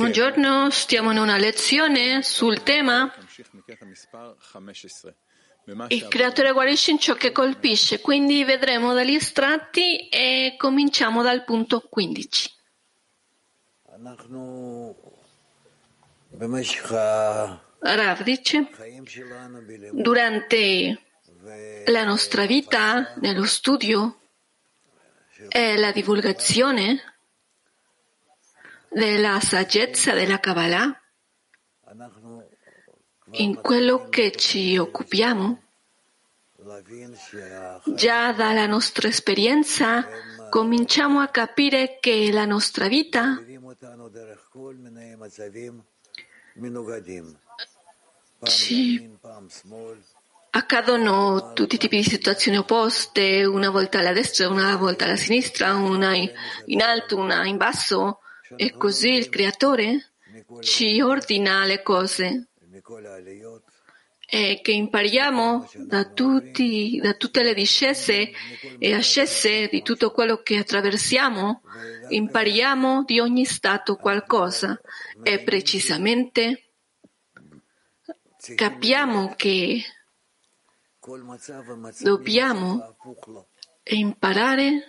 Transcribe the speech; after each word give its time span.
Buongiorno, 0.00 0.70
stiamo 0.70 1.12
in 1.12 1.18
una 1.18 1.36
lezione 1.36 2.22
sul 2.22 2.62
tema 2.62 3.12
il 5.88 6.08
creatore 6.08 6.52
guarisce 6.52 6.90
in 6.90 6.98
ciò 6.98 7.14
che 7.14 7.32
colpisce, 7.32 8.00
quindi 8.00 8.44
vedremo 8.44 8.92
dagli 8.92 9.14
estratti 9.14 10.08
e 10.08 10.54
cominciamo 10.56 11.22
dal 11.22 11.44
punto 11.44 11.80
15. 11.88 12.50
Rav 17.78 18.22
dice, 18.22 18.68
durante 19.92 21.00
la 21.86 22.04
nostra 22.04 22.46
vita, 22.46 23.14
nello 23.20 23.44
studio 23.44 24.19
e 25.48 25.76
la 25.76 25.92
divulgazione 25.92 27.00
della 28.88 29.40
saggezza 29.40 30.12
della 30.12 30.40
Kabbalah, 30.40 31.00
in 33.32 33.60
quello 33.60 34.08
che 34.08 34.32
ci 34.32 34.76
occupiamo, 34.76 35.62
già 37.94 38.32
dalla 38.32 38.66
nostra 38.66 39.08
esperienza 39.08 40.06
cominciamo 40.50 41.20
a 41.20 41.28
capire 41.28 41.98
che 42.00 42.30
la 42.32 42.44
nostra 42.44 42.88
vita 42.88 43.42
ci 48.42 49.18
accadono 50.50 51.52
tutti 51.52 51.76
i 51.76 51.78
tipi 51.78 51.96
di 51.96 52.02
situazioni 52.04 52.58
opposte, 52.58 53.44
una 53.44 53.70
volta 53.70 53.98
alla 53.98 54.12
destra, 54.12 54.48
una 54.48 54.76
volta 54.76 55.04
alla 55.04 55.16
sinistra, 55.16 55.74
una 55.74 56.14
in 56.14 56.82
alto, 56.82 57.16
una 57.16 57.46
in 57.46 57.56
basso, 57.56 58.20
e 58.56 58.72
così 58.76 59.10
il 59.10 59.28
creatore? 59.28 60.12
Ci 60.60 61.00
ordina 61.00 61.64
le 61.64 61.82
cose. 61.82 62.48
E 64.32 64.60
che 64.62 64.70
impariamo 64.70 65.68
da, 65.74 66.04
tutti, 66.04 67.00
da 67.02 67.14
tutte 67.14 67.42
le 67.42 67.52
discese 67.52 68.30
e 68.78 68.94
ascese 68.94 69.68
di 69.68 69.82
tutto 69.82 70.12
quello 70.12 70.40
che 70.42 70.56
attraversiamo, 70.56 71.62
impariamo 72.08 73.04
di 73.04 73.18
ogni 73.18 73.44
stato 73.44 73.96
qualcosa. 73.96 74.80
E 75.22 75.40
precisamente 75.40 76.72
capiamo 78.54 79.34
che 79.36 79.82
dobbiamo 82.00 82.96
imparare 83.84 84.86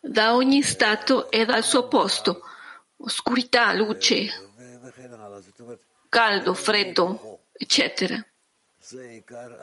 da 0.00 0.34
ogni 0.34 0.62
stato 0.62 1.30
e 1.30 1.44
dal 1.44 1.62
suo 1.62 1.88
posto, 1.88 2.42
oscurità, 2.98 3.72
luce, 3.72 4.28
caldo, 6.08 6.54
freddo, 6.54 7.40
eccetera. 7.52 8.24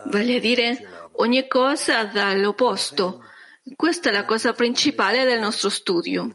Vale 0.05 0.35
a 0.35 0.39
dire 0.39 1.09
ogni 1.13 1.47
cosa 1.47 2.05
dall'opposto. 2.05 3.23
Questa 3.75 4.09
è 4.09 4.12
la 4.12 4.25
cosa 4.25 4.53
principale 4.53 5.25
del 5.25 5.39
nostro 5.39 5.70
studio 5.70 6.34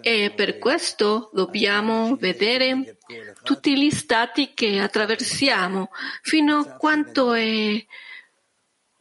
e 0.00 0.32
per 0.34 0.58
questo 0.58 1.30
dobbiamo 1.32 2.16
vedere 2.16 2.98
tutti 3.42 3.78
gli 3.78 3.90
stati 3.90 4.52
che 4.54 4.78
attraversiamo 4.78 5.90
fino 6.22 6.58
a 6.58 6.64
quanto 6.76 7.32
è 7.32 7.84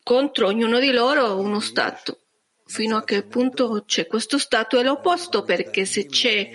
contro 0.03 0.47
ognuno 0.47 0.79
di 0.79 0.91
loro 0.91 1.39
uno 1.39 1.59
stato. 1.59 2.19
Fino 2.65 2.95
a 2.95 3.03
che 3.03 3.23
punto 3.23 3.83
c'è 3.85 4.07
questo 4.07 4.37
stato 4.37 4.79
è 4.79 4.83
l'opposto, 4.83 5.43
perché 5.43 5.83
se 5.83 6.05
c'è 6.05 6.49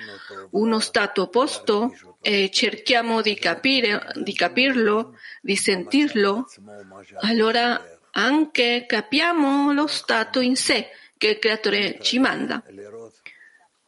uno 0.52 0.78
stato 0.80 1.22
opposto 1.22 1.94
e 2.26 2.50
cerchiamo 2.50 3.22
di 3.22 3.36
capire, 3.36 4.10
di 4.16 4.34
capirlo, 4.34 5.16
di 5.40 5.54
sentirlo, 5.54 6.44
allora 7.20 7.80
anche 8.10 8.84
capiamo 8.84 9.72
lo 9.72 9.86
stato 9.86 10.40
in 10.40 10.56
sé 10.56 10.88
che 11.16 11.28
il 11.28 11.38
creatore 11.38 12.00
ci 12.00 12.18
manda. 12.18 12.64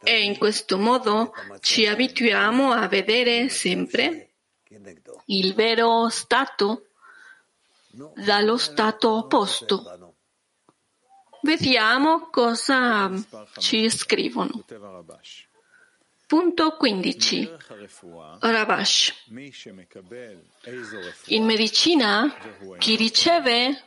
E 0.04 0.22
in 0.22 0.38
questo 0.38 0.78
modo 0.78 1.32
ci 1.58 1.88
abituiamo 1.88 2.70
a 2.70 2.86
vedere 2.86 3.48
sempre 3.48 4.28
il 5.24 5.54
vero 5.54 6.08
stato 6.08 6.90
dallo 8.14 8.56
stato 8.56 9.16
opposto. 9.16 10.14
Vediamo 11.42 12.28
cosa 12.30 13.10
ci 13.58 13.90
scrivono. 13.90 14.64
Punto 16.28 16.76
15. 16.76 17.50
Ravash. 18.40 19.14
In 21.28 21.44
medicina, 21.46 22.36
chi 22.76 22.96
riceve 22.96 23.82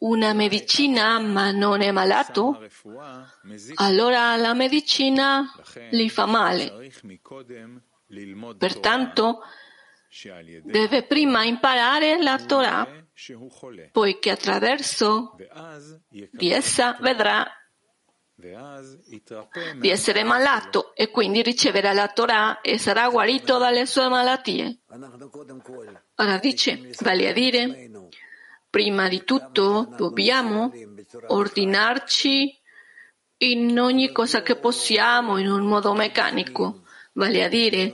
una 0.00 0.34
medicina 0.34 1.18
ma 1.20 1.50
non 1.52 1.80
è 1.80 1.90
malato, 1.90 2.62
allora 3.76 4.36
la 4.36 4.52
medicina 4.52 5.50
gli 5.90 6.10
fa 6.10 6.26
male. 6.26 6.92
Pertanto 8.58 9.40
deve 10.62 11.04
prima 11.04 11.44
imparare 11.44 12.22
la 12.22 12.38
Torah, 12.44 12.86
poiché 13.90 14.30
attraverso 14.30 15.34
di 16.30 16.50
essa 16.50 16.98
vedrà 17.00 17.50
di 19.78 19.88
essere 19.90 20.24
malato 20.24 20.94
e 20.94 21.10
quindi 21.10 21.42
riceverà 21.42 21.92
la 21.92 22.08
Torah 22.08 22.60
e 22.60 22.78
sarà 22.78 23.08
guarito 23.08 23.58
dalle 23.58 23.86
sue 23.86 24.08
malattie. 24.08 24.80
Ora 26.16 26.38
dice, 26.38 26.90
vale 27.00 27.28
a 27.28 27.32
dire, 27.32 27.90
prima 28.68 29.08
di 29.08 29.24
tutto 29.24 29.92
dobbiamo 29.96 30.72
ordinarci 31.26 32.58
in 33.42 33.78
ogni 33.78 34.12
cosa 34.12 34.42
che 34.42 34.56
possiamo 34.56 35.38
in 35.38 35.50
un 35.50 35.66
modo 35.66 35.92
meccanico, 35.94 36.82
vale 37.12 37.44
a 37.44 37.48
dire 37.48 37.92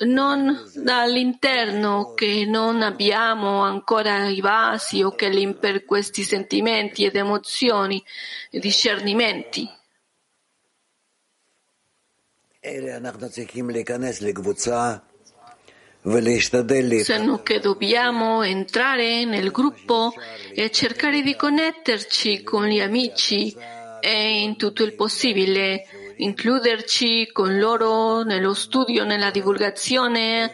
non 0.00 0.70
dall'interno 0.74 2.14
che 2.14 2.44
non 2.46 2.82
abbiamo 2.82 3.62
ancora 3.62 4.28
i 4.28 4.40
vasi 4.40 5.02
o 5.02 5.14
che 5.14 5.56
per 5.58 5.84
questi 5.84 6.22
sentimenti 6.22 7.04
ed 7.04 7.16
emozioni 7.16 8.02
e 8.50 8.58
discernimenti. 8.58 9.68
Sanno 17.04 17.42
che 17.42 17.60
dobbiamo 17.60 18.42
entrare 18.42 19.24
nel 19.24 19.50
gruppo 19.50 20.12
e 20.54 20.70
cercare 20.70 21.22
di 21.22 21.34
connetterci 21.34 22.42
con 22.42 22.66
gli 22.66 22.80
amici 22.80 23.54
e 24.00 24.42
in 24.42 24.56
tutto 24.56 24.82
il 24.82 24.94
possibile 24.94 25.86
includerci 26.16 27.30
con 27.32 27.58
loro 27.58 28.22
nello 28.22 28.54
studio, 28.54 29.04
nella 29.04 29.30
divulgazione, 29.30 30.52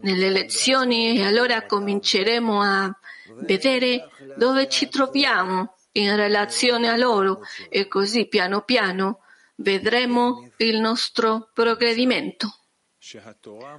nelle 0.00 0.30
lezioni 0.30 1.18
e 1.18 1.24
allora 1.24 1.64
cominceremo 1.66 2.60
a 2.60 2.96
vedere 3.40 4.08
dove 4.36 4.68
ci 4.68 4.88
troviamo 4.88 5.74
in 5.92 6.14
relazione 6.16 6.88
a 6.88 6.96
loro 6.96 7.40
e 7.68 7.86
così 7.88 8.26
piano 8.26 8.62
piano 8.62 9.20
vedremo 9.56 10.50
il 10.56 10.80
nostro 10.80 11.50
progredimento. 11.52 12.54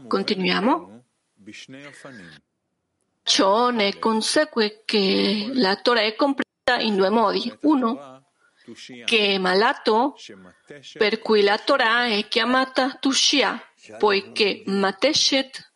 Continuiamo. 0.07 1.03
Ciò 3.23 3.69
ne 3.69 3.99
consegue 3.99 4.81
che 4.85 5.49
la 5.53 5.75
Torah 5.77 6.01
è 6.01 6.15
completa 6.15 6.77
in 6.79 6.95
due 6.95 7.09
modi. 7.09 7.51
Uno, 7.61 8.12
che 9.05 9.35
è 9.35 9.37
malato, 9.37 10.15
per 10.97 11.19
cui 11.19 11.41
la 11.41 11.57
Torah 11.57 12.05
è 12.05 12.27
chiamata 12.27 12.97
Tushia, 12.99 13.61
poiché 13.97 14.63
Mateshet 14.65 15.71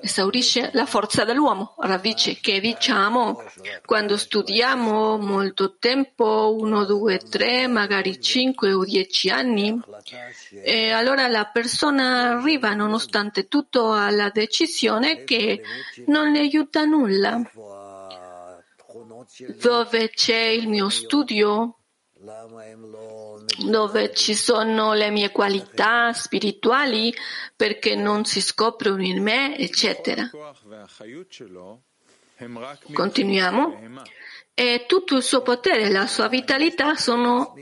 esaurisce 0.00 0.70
la 0.74 0.86
forza 0.86 1.24
dell'uomo. 1.24 1.74
Ora 1.78 1.98
dice 1.98 2.38
che 2.40 2.60
diciamo 2.60 3.42
quando 3.84 4.16
studiamo 4.16 5.18
molto 5.18 5.76
tempo, 5.76 6.54
uno, 6.56 6.84
due, 6.84 7.18
tre, 7.18 7.66
magari 7.66 8.20
cinque 8.20 8.72
o 8.72 8.84
dieci 8.84 9.28
anni, 9.28 9.76
e 10.62 10.90
allora 10.90 11.26
la 11.26 11.46
persona 11.46 12.38
arriva 12.38 12.74
nonostante 12.74 13.48
tutto 13.48 13.92
alla 13.92 14.30
decisione 14.30 15.24
che 15.24 15.62
non 16.06 16.30
le 16.30 16.38
aiuta 16.38 16.84
nulla. 16.84 17.42
Dove 19.60 20.10
c'è 20.10 20.46
il 20.46 20.68
mio 20.68 20.88
studio? 20.88 21.77
Dove 23.64 24.12
ci 24.12 24.34
sono 24.34 24.92
le 24.92 25.10
mie 25.10 25.30
qualità 25.30 26.12
spirituali 26.12 27.14
perché 27.54 27.94
non 27.94 28.24
si 28.24 28.40
scoprono 28.40 29.02
in 29.02 29.22
me, 29.22 29.56
eccetera. 29.56 30.28
Continuiamo. 32.92 33.80
E 34.54 34.84
tutto 34.86 35.16
il 35.16 35.22
suo 35.22 35.42
potere 35.42 35.82
e 35.82 35.90
la 35.90 36.06
sua 36.06 36.28
vitalità 36.28 36.96
sono 36.96 37.54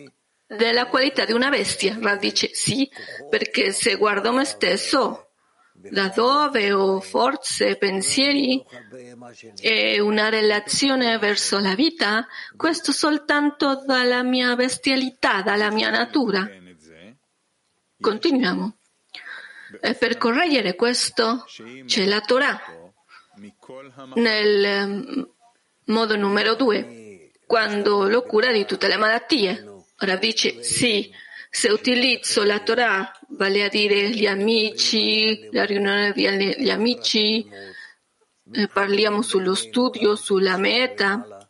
della 0.47 0.87
qualità 0.87 1.25
di 1.25 1.33
una 1.33 1.51
bestia. 1.51 1.99
Rav 2.01 2.19
dice 2.19 2.55
sì, 2.55 2.91
perché 3.29 3.73
se 3.73 3.97
guardo 3.97 4.33
me 4.33 4.45
stesso, 4.45 5.26
da 5.91 6.09
dove 6.09 6.73
ho 6.73 7.01
forze, 7.01 7.77
pensieri 7.77 8.63
e 9.61 10.01
una 10.01 10.29
relazione 10.29 11.19
verso 11.19 11.59
la 11.59 11.75
vita, 11.75 12.27
questo 12.57 12.93
soltanto 12.93 13.83
dalla 13.85 14.23
mia 14.23 14.55
bestialità, 14.57 15.43
dalla 15.43 15.71
mia 15.71 15.91
natura. 15.91 16.49
Continuiamo. 18.01 18.77
E 19.81 19.95
per 19.95 20.17
correggere 20.17 20.75
questo 20.75 21.45
c'è 21.87 22.05
la 22.05 22.21
Torah. 22.21 22.61
Nel 24.15 24.65
ehm, 24.65 25.29
modo 25.87 26.17
numero 26.17 26.55
due, 26.55 27.31
quando 27.47 28.09
lo 28.09 28.23
cura 28.23 28.53
di 28.53 28.65
tutte 28.65 28.89
le 28.89 28.97
malattie. 28.97 29.85
Ora 30.01 30.17
dice 30.17 30.63
sì, 30.63 31.11
se 31.57 31.71
utilizzo 31.71 32.45
la 32.45 32.61
Torah, 32.61 33.11
vale 33.29 33.65
a 33.65 33.71
dire 33.71 34.11
gli 34.11 34.27
amici, 34.27 35.49
la 35.53 35.65
riunione 35.65 36.13
degli 36.13 36.69
amici, 36.69 37.49
eh, 38.53 38.69
parliamo 38.69 39.23
sullo 39.23 39.55
studio, 39.55 40.17
sulla 40.17 40.59
meta 40.59 41.49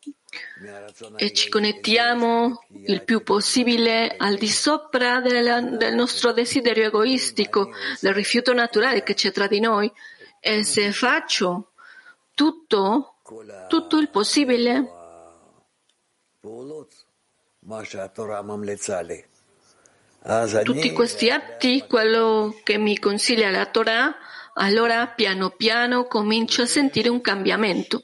e 1.17 1.33
ci 1.33 1.49
connettiamo 1.49 2.67
il 2.87 3.03
più 3.03 3.25
possibile 3.25 4.15
al 4.17 4.37
di 4.37 4.49
sopra 4.49 5.21
della, 5.21 5.61
del 5.61 5.97
nostro 5.97 6.31
desiderio 6.31 6.87
egoistico, 6.87 7.73
del 7.99 8.15
rifiuto 8.15 8.53
naturale 8.53 9.03
che 9.03 9.15
c'è 9.15 9.33
tra 9.33 9.49
di 9.49 9.59
noi. 9.59 9.93
E 10.39 10.63
se 10.63 10.93
faccio 10.93 11.73
tutto, 12.33 13.17
tutto 13.67 13.99
il 13.99 14.09
possibile, 14.09 14.89
tutti 20.65 20.93
questi 20.93 21.31
atti, 21.31 21.85
quello 21.87 22.55
che 22.65 22.79
mi 22.79 22.99
consiglia 22.99 23.51
la 23.51 23.67
Torah, 23.67 24.15
allora 24.55 25.07
piano 25.07 25.51
piano 25.51 26.07
comincio 26.07 26.63
a 26.63 26.67
sentire 26.67 27.09
un 27.09 27.21
cambiamento. 27.21 28.03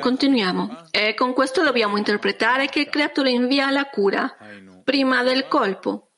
Continuiamo. 0.00 0.86
E 0.90 1.14
con 1.14 1.34
questo 1.34 1.62
dobbiamo 1.62 1.96
interpretare 1.96 2.66
che 2.66 2.80
il 2.80 2.88
creatore 2.88 3.30
invia 3.30 3.70
la 3.70 3.86
cura 3.86 4.36
prima 4.84 5.22
del 5.22 5.48
colpo, 5.48 6.12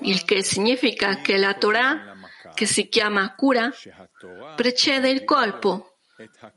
il 0.00 0.24
che 0.24 0.42
significa 0.42 1.20
che 1.20 1.36
la 1.36 1.54
Torah, 1.54 2.16
che 2.54 2.66
si 2.66 2.88
chiama 2.88 3.34
cura, 3.34 3.70
precede 4.56 5.10
il 5.10 5.24
colpo, 5.24 5.98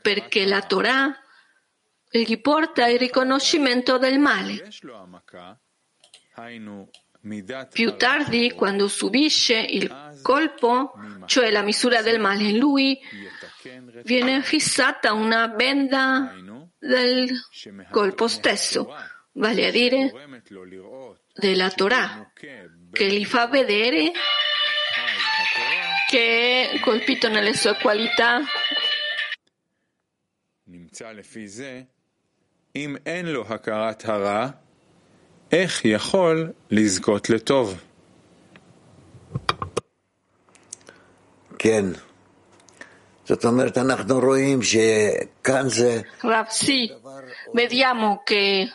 perché 0.01 0.45
la 0.45 0.61
Torah 0.61 1.15
gli 2.09 2.39
porta 2.39 2.87
il 2.87 2.99
riconoscimento 2.99 3.97
del 3.97 4.19
male. 4.19 4.69
Più 7.71 7.95
tardi, 7.95 8.51
quando 8.51 8.87
subisce 8.87 9.57
il 9.57 10.19
colpo, 10.21 10.93
cioè 11.25 11.49
la 11.49 11.63
misura 11.63 12.01
del 12.01 12.19
male 12.19 12.43
in 12.43 12.57
lui, 12.57 12.99
viene 14.03 14.41
fissata 14.43 15.13
una 15.13 15.47
benda 15.49 16.33
del 16.77 17.31
colpo 17.91 18.27
stesso, 18.27 18.95
vale 19.33 19.67
a 19.67 19.71
dire 19.71 20.11
della 21.33 21.69
Torah, 21.71 22.31
che 22.33 23.09
gli 23.09 23.25
fa 23.25 23.47
vedere 23.47 24.11
che 26.07 26.69
è 26.69 26.79
colpito 26.79 27.27
nelle 27.27 27.53
sue 27.53 27.75
qualità. 27.75 28.39
אם 32.76 32.96
אין 33.06 33.26
לו 33.26 33.44
הכרת 33.48 34.08
הרע, 34.08 34.48
איך 35.52 35.84
יכול 35.84 36.52
לזכות 36.70 37.30
לטוב? 37.30 37.80
כן. 41.58 41.84
זאת 43.24 43.44
אומרת, 43.44 43.78
אנחנו 43.78 44.20
רואים 44.20 44.60
שכאן 44.62 45.68
זה... 45.68 46.00
Rav, 46.22 46.48
sì, 46.50 46.90
vediamo 47.54 48.22
che 48.28 48.68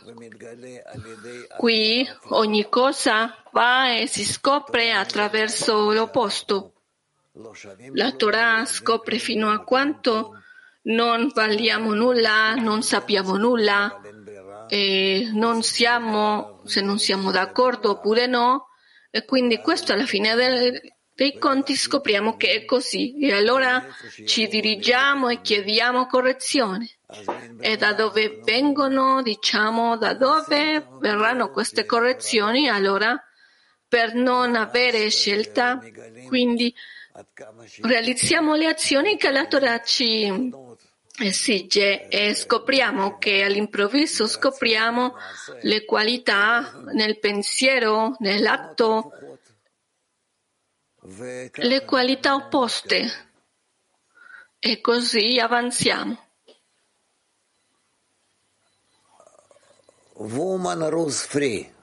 qui 1.57 2.07
ogni 2.29 2.65
cosa 2.69 3.35
va 3.51 3.97
e 3.99 4.07
si 4.07 4.23
scopre 4.23 4.91
attraverso 4.91 5.91
l'opposto. 5.91 6.73
La 7.93 8.11
Torah 8.13 8.65
scopre 8.65 9.17
fino 9.19 9.49
a 9.49 9.59
quanto 9.63 10.40
non 10.82 11.30
valiamo 11.34 11.94
nulla, 11.94 12.54
non 12.54 12.82
sappiamo 12.82 13.36
nulla, 13.36 14.00
e 14.68 15.28
non 15.32 15.62
siamo, 15.62 16.62
se 16.64 16.80
non 16.80 16.98
siamo 16.98 17.30
d'accordo 17.30 17.90
oppure 17.90 18.26
no, 18.26 18.68
e 19.10 19.24
quindi 19.24 19.58
questo 19.58 19.92
alla 19.92 20.06
fine 20.06 20.34
del, 20.34 20.80
dei 21.14 21.38
conti 21.38 21.76
scopriamo 21.76 22.36
che 22.36 22.52
è 22.52 22.64
così 22.64 23.18
e 23.18 23.34
allora 23.34 23.84
ci 24.24 24.48
dirigiamo 24.48 25.28
e 25.28 25.42
chiediamo 25.42 26.06
correzione. 26.06 26.88
E 27.60 27.76
da 27.76 27.92
dove 27.92 28.40
vengono, 28.42 29.20
diciamo, 29.20 29.98
da 29.98 30.14
dove 30.14 30.86
verranno 30.98 31.50
queste 31.50 31.84
correzioni, 31.84 32.70
allora 32.70 33.22
per 33.86 34.14
non 34.14 34.56
avere 34.56 35.10
scelta, 35.10 35.78
quindi 36.26 36.74
realizziamo 37.82 38.54
le 38.54 38.66
azioni 38.68 39.18
che 39.18 39.30
la 39.30 39.46
Torah 39.46 39.82
ci 39.82 40.50
esige 41.18 42.08
e 42.08 42.34
scopriamo 42.34 43.18
che 43.18 43.42
all'improvviso 43.42 44.26
scopriamo 44.26 45.14
le 45.62 45.84
qualità 45.84 46.72
nel 46.92 47.18
pensiero, 47.18 48.16
nell'atto, 48.20 49.12
le 51.04 51.84
qualità 51.84 52.34
opposte 52.34 53.30
e 54.58 54.80
così 54.80 55.38
avanziamo. 55.38 56.30
Woman 60.14 60.88
rules 60.88 61.26
free. 61.26 61.74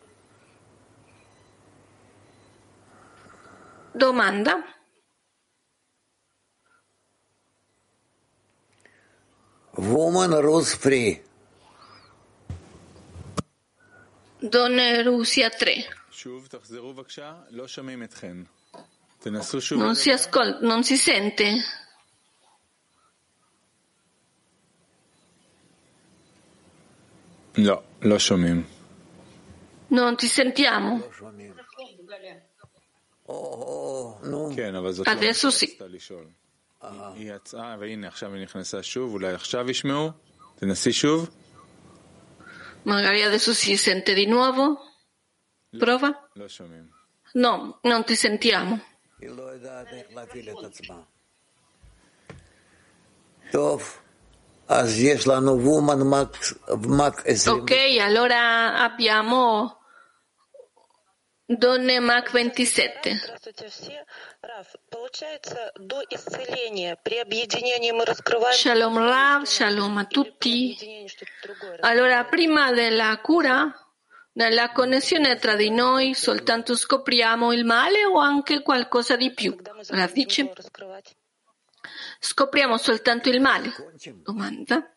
Domanda. 3.92 4.79
Woman 9.80 10.42
Rose 10.42 10.76
Free. 10.76 11.24
Donne 14.40 15.04
Russia 15.04 15.50
3. 15.50 15.86
Non 19.72 19.96
si 19.96 20.12
ascolta, 20.12 20.66
non 20.66 20.84
si 20.84 20.98
sente. 20.98 21.64
No, 27.56 27.84
lo 28.00 28.18
shomim. 28.18 28.66
Non 29.88 30.16
ti 30.18 30.28
sentiamo. 30.28 31.10
Oh, 33.26 34.20
oh, 34.22 34.54
Adesso 35.04 35.52
sì. 35.52 35.78
רצתה 36.83 36.97
לשאול. 36.97 37.13
היא 37.17 37.33
יצאה 37.35 37.77
והנה 37.81 38.09
עכשיו 38.09 38.35
היא 38.35 38.43
נכנסה 38.43 38.83
שוב, 38.83 39.13
אולי 39.13 39.33
עכשיו 39.33 39.71
ישמעו? 39.71 40.11
תנסי 40.57 40.93
שוב. 40.93 41.31
Magari 42.87 43.23
adesso 43.23 43.55
si 43.55 43.77
sente 43.79 44.15
di 44.15 44.27
nuovo. 44.27 44.65
Prova. 45.81 46.09
לא 46.37 46.49
שומעים. 46.49 46.85
No, 47.37 47.81
non 47.85 48.05
ti 48.05 48.17
sentiamo. 48.17 48.77
היא 49.21 49.31
לא 49.31 49.43
יודעת 49.43 49.87
איך 49.93 50.07
להפעיל 50.15 50.51
את 50.51 50.65
עצמה. 50.65 50.95
טוב, 53.53 53.99
אז 54.69 55.01
יש 55.01 55.27
לנו 55.29 55.61
וומן 55.61 55.99
מק 56.87 57.23
20. 57.27 57.57
Ok, 57.57 57.73
allora 58.01 58.75
abbiamo 58.85 59.71
Donne 61.52 62.00
Mac 62.00 62.30
27. 62.30 63.20
Shalom 68.52 68.98
Rav, 69.00 69.44
shalom 69.46 69.98
a 69.98 70.06
tutti. 70.06 70.78
Allora, 71.80 72.24
prima 72.26 72.72
della 72.72 73.20
cura, 73.24 73.68
nella 74.34 74.72
connessione 74.72 75.38
tra 75.38 75.56
di 75.56 75.72
noi, 75.72 76.14
soltanto 76.14 76.76
scopriamo 76.76 77.52
il 77.52 77.66
male 77.66 78.06
o 78.06 78.20
anche 78.20 78.62
qualcosa 78.62 79.16
di 79.16 79.34
più? 79.34 79.58
Rav 79.88 80.12
dice. 80.12 80.54
Scopriamo 82.20 82.78
soltanto 82.78 83.30
il 83.30 83.42
male? 83.42 83.74
Domanda. 84.22 84.88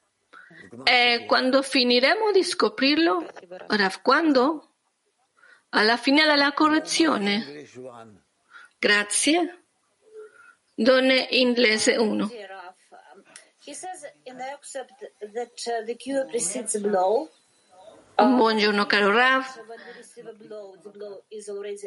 E 0.85 1.14
eh, 1.14 1.25
quando 1.25 1.62
finiremo 1.62 2.30
di 2.30 2.44
scoprirlo? 2.44 3.26
Rav, 3.68 4.02
quando? 4.02 4.72
Alla 5.75 5.97
fine 5.97 6.25
della 6.26 6.52
correzione. 6.52 7.67
Grazie. 8.79 9.62
Donne 10.75 11.29
inglese 11.31 11.97
1. 11.97 12.31
Raf. 12.49 12.75
He 13.64 13.75
says 13.75 14.05
in 14.25 14.37
the 14.37 14.52
excerpt 14.52 15.12
that 15.33 15.52
uh. 18.19 18.37
Buongiorno 18.37 18.87
caro 18.87 19.12
Rav. 19.12 19.47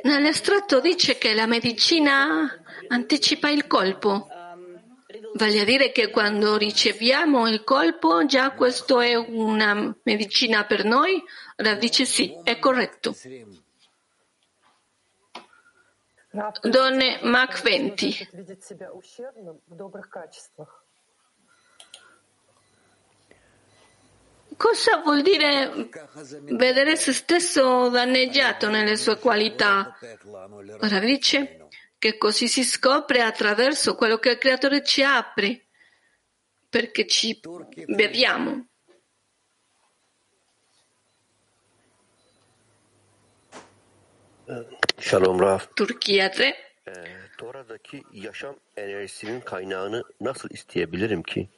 Nell'estratto 0.04 0.80
dice 0.80 1.18
che 1.18 1.34
la 1.34 1.46
medicina 1.46 2.64
anticipa 2.88 3.50
il 3.50 3.68
colpo. 3.68 4.28
Vale 5.34 5.60
a 5.60 5.64
dire 5.64 5.92
che 5.92 6.10
quando 6.10 6.58
riceviamo 6.58 7.48
il 7.48 7.64
colpo 7.64 8.26
già 8.26 8.52
questo 8.52 9.00
è 9.00 9.16
una 9.16 9.96
medicina 10.04 10.66
per 10.66 10.86
noi? 10.86 11.22
Rav 11.58 11.78
dice 11.78 12.06
sì, 12.06 12.36
è 12.44 12.58
corretto. 12.58 13.14
Donne 16.62 17.20
Mach 17.24 17.62
20. 17.62 18.28
Cosa 24.58 24.98
vuol 25.02 25.22
dire 25.22 25.90
vedere 26.44 26.96
se 26.98 27.14
stesso 27.14 27.90
danneggiato 27.90 28.70
nelle 28.70 28.98
sue 28.98 29.18
qualità? 29.18 29.98
Ora 30.82 31.00
dice 31.00 31.68
che 31.98 32.18
così 32.18 32.48
si 32.48 32.64
scopre 32.64 33.22
attraverso 33.22 33.96
quello 33.96 34.18
che 34.18 34.32
il 34.32 34.38
creatore 34.38 34.84
ci 34.84 35.04
apre, 35.04 35.68
perché 36.70 37.08
ci 37.08 37.40
vediamo. 37.88 38.68
Shalom 45.00 45.40
Raf. 45.40 45.68
Turchia 45.76 46.30
3. 46.30 46.42
Ee, 46.42 46.94
Tora'daki 47.38 48.04
yaşam 48.14 48.56
enerjisinin 48.78 49.42
kaynağını 49.42 50.04
nasıl 50.22 50.50
isteyebilirim 50.50 51.24
ki 51.24 51.50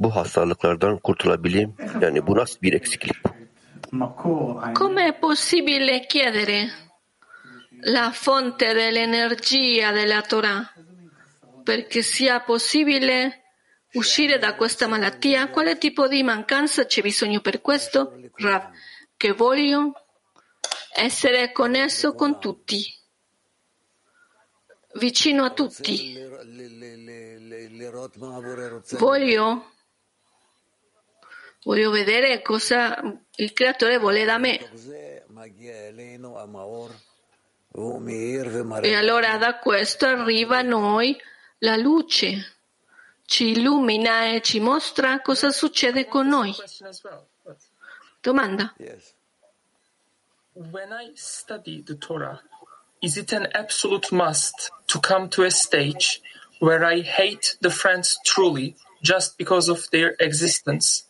bu 0.00 0.16
hastalıklardan 0.16 0.98
kurtulabileyim? 0.98 1.74
Yani 2.00 2.26
bu 2.26 2.36
nasıl 2.36 2.62
bir 2.62 2.72
eksiklik? 2.72 3.16
Come 4.74 5.08
è 5.08 5.20
possibile 5.20 6.08
chiedere 6.08 6.68
la 7.86 8.10
fonte 8.10 8.74
dell'energia 8.74 9.94
della 9.94 10.22
Torah 10.22 10.64
perché 11.66 12.02
sia 12.02 12.44
possibile 12.46 13.32
uscire 13.94 14.42
da 14.42 14.56
questa 14.56 14.88
malattia? 14.88 15.50
Quale 15.52 15.78
tipo 15.78 16.08
di 16.08 16.22
mancanza 16.22 16.86
c'è 16.86 17.02
bisogno 17.02 17.40
per 17.40 17.60
questo? 17.60 18.12
Rav, 18.34 18.62
che 19.16 19.32
voglio 19.32 19.92
essere 20.96 21.52
connesso 21.52 22.14
con 22.14 22.40
tutti, 22.40 22.82
vicino 24.94 25.44
a 25.44 25.52
tutti. 25.52 26.18
Voglio, 28.98 29.72
voglio 31.64 31.90
vedere 31.90 32.40
cosa 32.42 33.20
il 33.36 33.52
creatore 33.52 33.98
vuole 33.98 34.24
da 34.24 34.38
me. 34.38 34.58
E 38.80 38.94
allora 38.94 39.36
da 39.36 39.58
questo 39.58 40.06
arriva 40.06 40.58
a 40.58 40.62
noi 40.62 41.14
la 41.58 41.76
luce, 41.76 42.56
ci 43.26 43.50
illumina 43.50 44.32
e 44.32 44.40
ci 44.40 44.60
mostra 44.60 45.20
cosa 45.20 45.50
succede 45.50 46.06
con 46.06 46.26
noi. 46.26 46.54
Domanda. 48.20 48.74
When 50.56 50.90
I 50.90 51.10
study 51.16 51.82
the 51.82 51.96
Torah, 51.96 52.40
is 53.02 53.18
it 53.18 53.34
an 53.34 53.48
absolute 53.52 54.10
must 54.10 54.70
to 54.86 54.98
come 55.00 55.28
to 55.28 55.42
a 55.42 55.50
stage 55.50 56.22
where 56.60 56.82
I 56.82 57.02
hate 57.02 57.58
the 57.60 57.70
friends 57.70 58.18
truly 58.24 58.74
just 59.02 59.36
because 59.36 59.68
of 59.68 59.90
their 59.90 60.16
existence? 60.18 61.04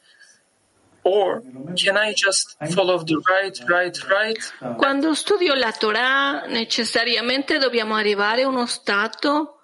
Or 1.05 1.45
can 1.77 1.97
I 1.97 2.13
just 2.13 2.57
follow 2.75 2.99
the 3.05 3.23
right, 3.31 3.57
right, 3.69 3.97
right? 4.11 4.77
Quando 4.79 5.15
studio 5.15 5.55
la 5.55 5.71
Torah, 5.71 6.47
necessariamente 6.49 7.59
dobbiamo 7.59 7.95
arrivare 7.95 8.43
a 8.43 8.49
uno 8.49 8.67
stato 8.67 9.61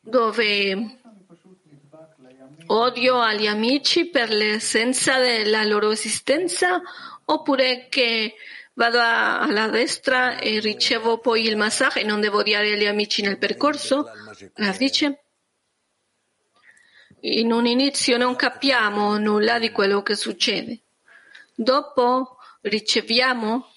dove 0.00 1.00
odio 2.66 3.20
agli 3.20 3.48
amici 3.48 4.06
per 4.06 4.30
l'essenza 4.30 5.18
della 5.18 5.64
loro 5.64 5.90
esistenza 5.90 6.80
oppure 7.26 7.86
che 7.88 8.34
vado 8.74 8.98
alla 9.00 9.68
destra 9.68 10.38
e 10.38 10.60
ricevo 10.60 11.18
poi 11.18 11.46
il 11.46 11.56
massaggio 11.56 11.98
e 11.98 12.04
non 12.04 12.20
devo 12.20 12.38
odiare 12.38 12.76
gli 12.76 12.86
amici 12.86 13.22
nel 13.22 13.38
percorso? 13.38 14.10
Rav 14.54 14.76
dice, 14.76 15.24
in 17.20 17.52
un 17.52 17.66
inizio 17.66 18.16
non 18.16 18.36
capiamo 18.36 19.16
nulla 19.18 19.58
di 19.58 19.70
quello 19.70 20.02
che 20.02 20.14
succede. 20.14 20.80
Dopo 21.54 22.36
riceviamo 22.62 23.68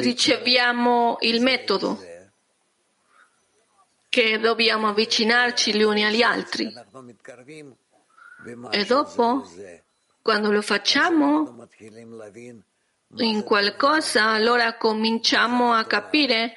riceviamo 0.00 1.16
il 1.20 1.40
metodo 1.40 1.98
che 4.16 4.38
dobbiamo 4.38 4.88
avvicinarci 4.88 5.74
gli 5.74 5.82
uni 5.82 6.02
agli 6.02 6.22
altri. 6.22 6.72
E 8.70 8.84
dopo, 8.86 9.46
quando 10.22 10.50
lo 10.50 10.62
facciamo 10.62 11.68
in 13.16 13.42
qualcosa, 13.42 14.28
allora 14.28 14.78
cominciamo 14.78 15.74
a 15.74 15.84
capire 15.84 16.54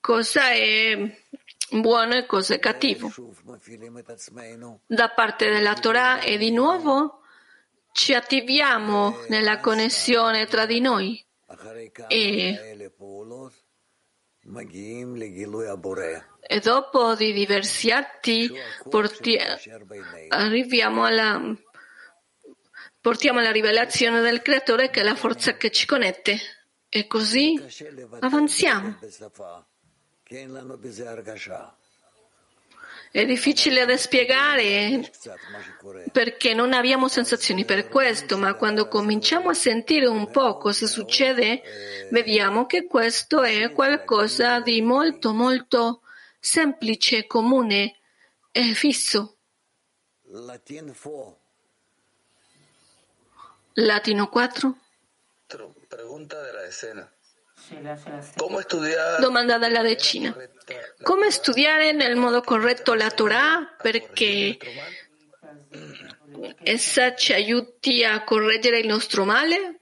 cosa 0.00 0.52
è 0.52 0.96
buono 1.72 2.14
e 2.14 2.24
cosa 2.24 2.54
è 2.54 2.58
cattivo. 2.58 3.12
Da 4.86 5.10
parte 5.10 5.50
della 5.50 5.74
Torah 5.74 6.20
e 6.20 6.38
di 6.38 6.50
nuovo 6.50 7.20
ci 7.92 8.14
attiviamo 8.14 9.18
nella 9.28 9.60
connessione 9.60 10.46
tra 10.46 10.64
di 10.64 10.80
noi 10.80 11.22
e 12.08 12.88
e 16.48 16.60
dopo 16.60 17.14
di 17.16 17.32
diversi 17.32 17.90
atti 17.90 18.52
porti- 18.88 19.36
arriviamo 20.28 21.04
alla, 21.04 21.40
portiamo 23.00 23.40
alla 23.40 23.50
rivelazione 23.50 24.20
del 24.20 24.42
creatore 24.42 24.90
che 24.90 25.00
è 25.00 25.02
la 25.02 25.16
forza 25.16 25.56
che 25.56 25.70
ci 25.70 25.86
connette. 25.86 26.38
E 26.88 27.08
così 27.08 27.60
avanziamo. 28.20 28.98
È 33.16 33.24
difficile 33.24 33.86
da 33.86 33.96
spiegare 33.96 35.10
perché 36.12 36.52
non 36.52 36.74
abbiamo 36.74 37.08
sensazioni 37.08 37.64
per 37.64 37.88
questo, 37.88 38.36
ma 38.36 38.52
quando 38.56 38.88
cominciamo 38.88 39.48
a 39.48 39.54
sentire 39.54 40.04
un 40.04 40.30
po' 40.30 40.58
cosa 40.58 40.86
succede, 40.86 41.62
vediamo 42.10 42.66
che 42.66 42.84
questo 42.84 43.42
è 43.42 43.72
qualcosa 43.72 44.60
di 44.60 44.82
molto 44.82 45.32
molto 45.32 46.02
semplice, 46.38 47.26
comune 47.26 47.96
e 48.52 48.74
fisso. 48.74 49.38
Latino 53.72 54.28
4. 54.28 54.76
Domanda 55.88 56.42
della 56.42 57.15
decina. 59.82 60.36
Come 61.02 61.30
studiare 61.30 61.92
nel 61.92 62.16
modo 62.16 62.40
corretto 62.42 62.94
la 62.94 63.10
Torah 63.10 63.76
perché 63.80 64.58
essa 66.62 67.14
ci 67.14 67.32
aiuti 67.32 68.04
a 68.04 68.22
correggere 68.24 68.80
il 68.80 68.86
nostro 68.86 69.24
male? 69.24 69.80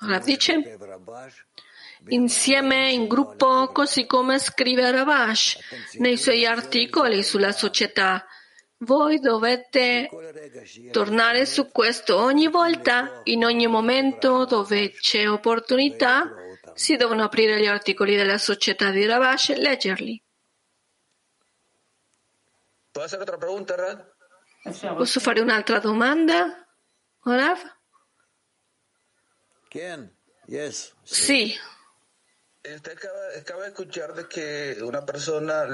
Rav 0.00 0.24
dice 0.24 0.78
insieme 2.08 2.90
in 2.90 3.06
gruppo, 3.06 3.68
così 3.72 4.06
come 4.06 4.38
scrive 4.38 4.90
Ravash 4.90 5.58
nei 5.98 6.16
suoi 6.16 6.46
articoli 6.46 7.22
sulla 7.22 7.52
società. 7.52 8.24
Voi 8.82 9.18
dovete 9.18 10.08
tornare 10.90 11.44
su 11.44 11.70
questo 11.70 12.16
ogni 12.18 12.48
volta, 12.48 13.20
in 13.24 13.44
ogni 13.44 13.66
momento 13.66 14.46
dove 14.46 14.90
c'è 14.92 15.28
opportunità, 15.28 16.32
si 16.72 16.96
devono 16.96 17.24
aprire 17.24 17.60
gli 17.60 17.66
articoli 17.66 18.16
della 18.16 18.38
società 18.38 18.90
di 18.90 19.04
Ravash 19.04 19.50
e 19.50 19.58
leggerli. 19.58 20.22
Posso 24.96 25.20
fare 25.20 25.40
un'altra 25.40 25.78
domanda? 25.78 26.66
Orav? 27.24 27.58
Sì. 31.02 31.54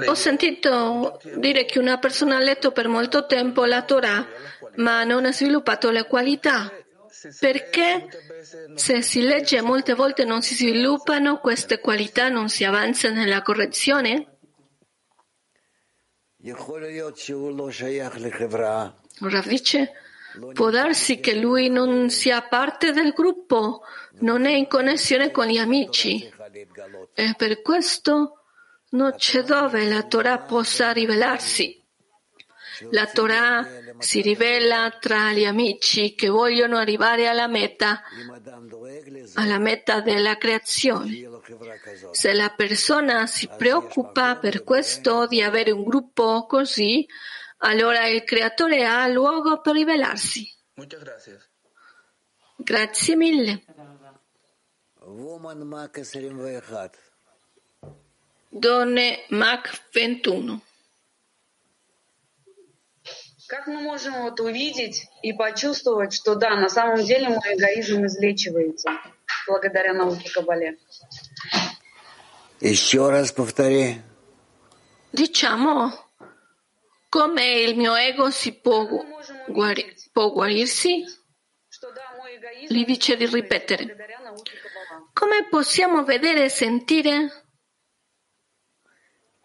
Ho 0.05 0.13
sentito 0.15 1.19
dire 1.35 1.65
che 1.65 1.79
una 1.79 1.97
persona 1.99 2.37
ha 2.37 2.39
letto 2.39 2.71
per 2.71 2.87
molto 2.87 3.25
tempo 3.25 3.65
la 3.65 3.83
Torah, 3.83 4.25
ma 4.75 5.03
non 5.03 5.25
ha 5.25 5.33
sviluppato 5.33 5.89
le 5.89 6.05
qualità. 6.05 6.71
Perché 7.39 8.07
se 8.75 9.01
si 9.01 9.21
legge 9.21 9.61
molte 9.61 9.95
volte 9.95 10.23
non 10.23 10.41
si 10.41 10.55
sviluppano 10.55 11.39
queste 11.39 11.79
qualità, 11.79 12.29
non 12.29 12.47
si 12.47 12.63
avanza 12.63 13.09
nella 13.09 13.41
correzione? 13.41 14.37
Rav 19.19 19.47
dice, 19.47 19.91
può 20.53 20.69
darsi 20.69 21.19
che 21.19 21.35
lui 21.35 21.69
non 21.69 22.09
sia 22.09 22.43
parte 22.43 22.91
del 22.91 23.11
gruppo, 23.11 23.81
non 24.19 24.45
è 24.45 24.51
in 24.51 24.67
connessione 24.67 25.31
con 25.31 25.47
gli 25.47 25.57
amici. 25.57 26.31
E 27.13 27.33
per 27.37 27.61
questo 27.61 28.43
non 28.89 29.13
c'è 29.15 29.41
dove 29.41 29.87
la 29.87 30.03
Torah 30.03 30.39
possa 30.39 30.91
rivelarsi. 30.91 31.83
La 32.91 33.07
Torah 33.07 33.67
si 33.97 34.21
rivela 34.21 34.95
tra 34.99 35.31
gli 35.31 35.45
amici 35.45 36.13
che 36.13 36.27
vogliono 36.27 36.77
arrivare 36.77 37.27
alla 37.27 37.47
meta, 37.47 38.03
alla 39.33 39.57
meta 39.57 40.01
della 40.01 40.37
creazione. 40.37 41.27
Se 42.11 42.33
la 42.33 42.53
persona 42.55 43.25
si 43.25 43.49
preoccupa 43.57 44.37
per 44.37 44.63
questo 44.63 45.25
di 45.25 45.41
avere 45.41 45.71
un 45.71 45.83
gruppo 45.83 46.45
così, 46.45 47.05
allora 47.59 48.05
il 48.05 48.23
creatore 48.23 48.85
ha 48.85 49.07
luogo 49.07 49.59
per 49.59 49.73
rivelarsi. 49.73 50.47
Grazie 52.57 53.15
mille. 53.15 53.63
Donne 58.51 59.19
Mac 59.29 59.69
21. 59.93 60.61
Как 63.47 63.67
мы 63.67 63.79
можем 63.79 64.21
вот 64.23 64.41
увидеть 64.41 65.07
и 65.21 65.31
почувствовать, 65.31 66.13
что 66.13 66.35
да, 66.35 66.57
на 66.57 66.67
самом 66.67 67.05
деле 67.05 67.29
мой 67.29 67.55
эгоизм 67.55 68.05
излечивается 68.05 68.91
благодаря 69.47 69.93
науке 69.93 70.29
Кабале? 70.29 70.77
Еще 72.59 73.09
раз 73.09 73.31
повтори. 73.31 74.01
Diciamo, 75.13 75.93
come 77.09 77.61
il 77.61 77.77
mio 77.77 77.95
ego 77.95 78.29
si 78.29 78.51
può, 78.51 78.85
guari- 79.47 79.95
può 80.11 80.31
guarirsi? 80.31 81.05
Gli 82.67 82.83
dice 82.83 83.15
di 83.15 83.25
ripetere. 83.25 83.95
Come 85.17 85.47
possiamo 85.49 86.03
vedere 86.03 86.43
e 86.43 86.49
sentire 86.49 87.45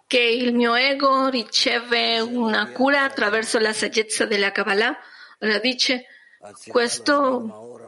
che 0.06 0.20
il 0.20 0.52
mio 0.52 0.74
ego 0.74 1.30
riceve 1.30 2.20
una 2.20 2.70
cura 2.72 3.04
attraverso 3.04 3.58
la 3.58 3.72
saggezza 3.72 4.26
della 4.26 4.52
Kabbalah? 4.52 4.94
Allora 5.38 5.58
dice, 5.60 6.04
questo 6.66 7.80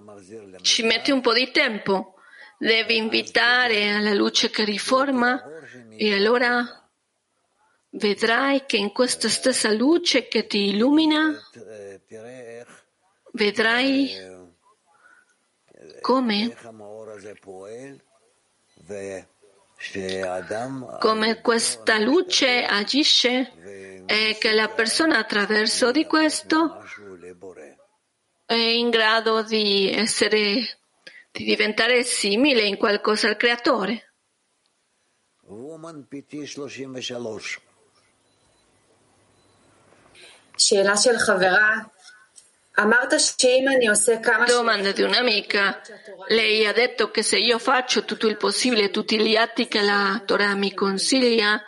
ci 0.63 0.83
mette 0.83 1.13
un 1.13 1.21
po' 1.21 1.35
di 1.35 1.51
tempo, 1.51 2.15
devi 2.57 2.97
invitare 2.97 3.91
alla 3.91 4.15
luce 4.15 4.49
che 4.49 4.65
riforma 4.65 5.45
e 5.91 6.15
allora 6.15 6.91
vedrai 7.91 8.65
che 8.65 8.79
in 8.79 8.93
questa 8.93 9.29
stessa 9.29 9.71
luce 9.71 10.27
che 10.27 10.47
ti 10.47 10.71
illumina, 10.71 11.39
vedrai 13.33 14.33
come 16.01 16.57
come 21.00 21.42
questa 21.42 22.00
luce 22.00 22.64
agisce 22.66 23.54
e 24.06 24.38
che 24.40 24.52
la 24.52 24.68
persona 24.70 25.18
attraverso 25.18 25.92
di 25.92 26.06
questo 26.06 26.84
è 28.46 28.54
in 28.54 28.90
grado 28.90 29.44
di 29.44 29.92
essere, 29.92 30.80
di 31.32 31.44
diventare 31.44 32.04
simile 32.04 32.64
in 32.64 32.78
qualcosa 32.78 33.28
al 33.30 33.38
creatore. 33.38 34.14
Woman 35.44 36.08
PT 36.08 36.46
33. 36.54 37.68
שאלה 40.60 40.98
של 40.98 41.18
חברה, 41.18 41.76
Domanda 44.47 44.91
di 44.91 45.03
un'amica. 45.03 45.81
Lei 46.27 46.67
ha 46.67 46.73
detto 46.73 47.09
che 47.13 47.23
se 47.23 47.39
io 47.39 47.61
faccio 47.61 48.05
tutto 48.05 48.27
il 48.27 48.37
possibile, 48.37 48.91
tutti 48.91 49.17
gli 49.17 49.37
atti 49.37 49.69
che 49.69 49.81
la 49.81 50.21
Torah 50.27 50.57
mi 50.57 50.75
consiglia, 50.75 51.63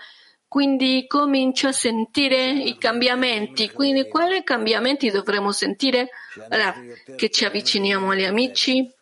quindi 0.48 1.06
comincio 1.06 1.68
a 1.68 1.72
sentire 1.72 2.50
i 2.50 2.76
cambiamenti. 2.76 3.70
Quindi 3.70 4.08
quali 4.08 4.42
cambiamenti 4.42 5.08
dovremo 5.10 5.52
sentire? 5.52 6.08
Allora, 6.48 6.74
che 7.14 7.30
ci 7.30 7.44
avviciniamo 7.44 8.10
agli 8.10 8.24
amici, 8.24 8.92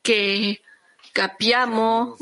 che 0.00 0.62
capiamo 1.12 2.16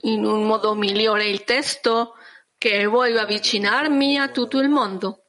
in 0.00 0.24
un 0.24 0.46
modo 0.46 0.74
migliore 0.74 1.26
il 1.26 1.44
testo, 1.44 2.14
che 2.56 2.86
voglio 2.86 3.20
avvicinarmi 3.20 4.16
a 4.16 4.30
tutto 4.30 4.60
il 4.60 4.70
mondo 4.70 5.24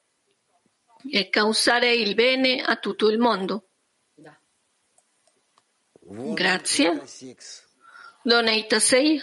e 1.10 1.28
causare 1.28 1.92
il 1.92 2.14
bene 2.14 2.62
a 2.62 2.76
tutto 2.76 3.08
il 3.08 3.18
mondo. 3.18 3.68
Grazie. 6.02 7.02
Doneita 8.22 8.78
6. 8.78 9.22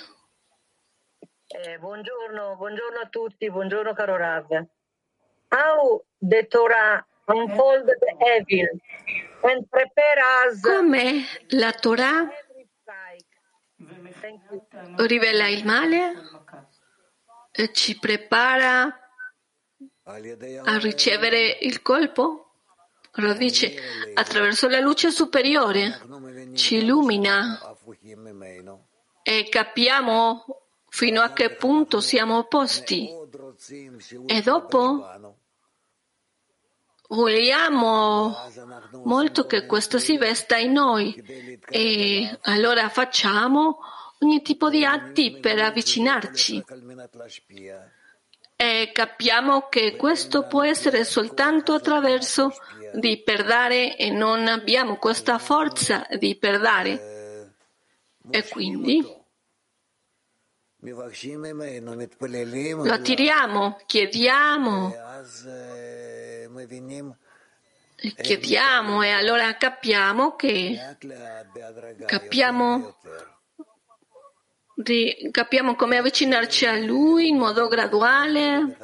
Eh, 1.50 1.78
buongiorno, 1.78 2.56
buongiorno 2.56 3.00
a 3.00 3.08
tutti, 3.08 3.50
buongiorno 3.50 3.94
caro 3.94 4.18
Rav. 4.18 4.66
How 5.50 6.04
the 6.20 6.48
Torah 6.48 7.06
unfold 7.26 7.86
the 7.86 8.16
evil 8.20 8.68
and 9.44 9.66
prepare 9.70 10.20
us 10.48 10.62
Come 10.62 11.26
la 11.50 11.72
Torah 11.74 12.28
rivela 14.98 15.48
il 15.48 15.66
male 15.66 16.14
e 17.52 17.72
ci 17.72 17.98
prepara 17.98 19.07
a 20.08 20.78
ricevere 20.78 21.58
il 21.62 21.82
colpo? 21.82 22.44
Lo 23.20 23.34
dice 23.34 23.76
attraverso 24.14 24.70
la 24.70 24.80
luce 24.80 25.12
superiore, 25.12 26.00
ci 26.54 26.78
illumina 26.78 27.60
e 29.24 29.50
capiamo 29.50 30.46
fino 30.88 31.22
a 31.22 31.34
che 31.34 31.56
punto 31.56 32.00
siamo 32.00 32.38
opposti. 32.38 33.10
E 34.28 34.42
dopo 34.42 35.06
vogliamo 37.10 38.36
molto 39.04 39.46
che 39.46 39.66
questo 39.66 39.98
si 40.00 40.18
vesta 40.18 40.58
in 40.58 40.74
noi 40.74 41.16
e 41.70 42.38
allora 42.44 42.88
facciamo 42.90 43.80
ogni 44.20 44.42
tipo 44.42 44.70
di 44.70 44.86
atti 44.86 45.40
per 45.40 45.60
avvicinarci 45.60 46.64
e 48.60 48.90
capiamo 48.92 49.68
che 49.70 49.96
questo 49.96 50.48
può 50.48 50.64
essere 50.64 51.04
soltanto 51.04 51.74
attraverso 51.74 52.52
di 52.94 53.22
perdere 53.22 53.96
e 53.96 54.10
non 54.10 54.48
abbiamo 54.48 54.98
questa 54.98 55.38
forza 55.38 56.08
di 56.18 56.36
perdere. 56.36 57.54
E 58.32 58.48
quindi 58.50 59.06
lo 60.80 62.94
attiriamo, 62.94 63.80
chiediamo, 63.86 64.94
chiediamo 68.22 69.04
e 69.04 69.12
allora 69.12 69.56
capiamo 69.56 70.36
che 70.36 70.98
capiamo 72.08 72.96
di, 74.80 75.30
capiamo 75.32 75.76
come 75.76 75.98
avvicinarci 75.98 76.68
a 76.68 76.78
Lui 76.78 77.30
in 77.30 77.38
modo 77.38 77.68
graduale, 77.68 78.78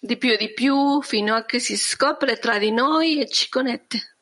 di 0.00 0.16
più 0.16 0.32
e 0.32 0.36
di 0.36 0.52
più, 0.52 1.00
fino 1.02 1.36
a 1.36 1.44
che 1.44 1.60
si 1.60 1.76
scopre 1.76 2.38
tra 2.38 2.58
di 2.58 2.72
noi 2.72 3.20
e 3.20 3.28
ci 3.28 3.48
connette. 3.48 4.16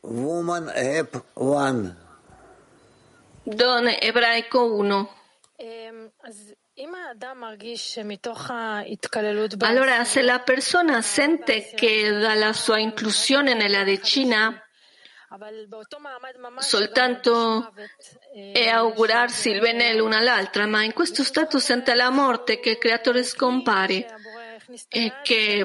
Woman 0.00 0.70
Ep 0.74 1.24
1 1.34 1.96
Donne 3.44 4.00
ebraico 4.00 4.74
1 4.74 5.14
Allora, 9.64 10.04
se 10.04 10.20
la 10.22 10.40
persona 10.40 11.00
sente 11.00 11.70
che 11.74 12.10
dalla 12.10 12.52
sua 12.52 12.80
inclusione 12.80 13.54
nella 13.54 13.84
decina 13.84 14.63
soltanto 16.58 17.72
è 18.52 18.68
augurarsi 18.68 19.50
il 19.50 19.60
bene 19.60 19.94
l'una 19.94 20.18
all'altra, 20.18 20.66
ma 20.66 20.82
in 20.82 20.92
questo 20.92 21.22
stato 21.22 21.58
sente 21.58 21.94
la 21.94 22.10
morte 22.10 22.60
che 22.60 22.70
il 22.70 22.78
creatore 22.78 23.22
scompare 23.22 24.06
e 24.88 25.12
che 25.22 25.64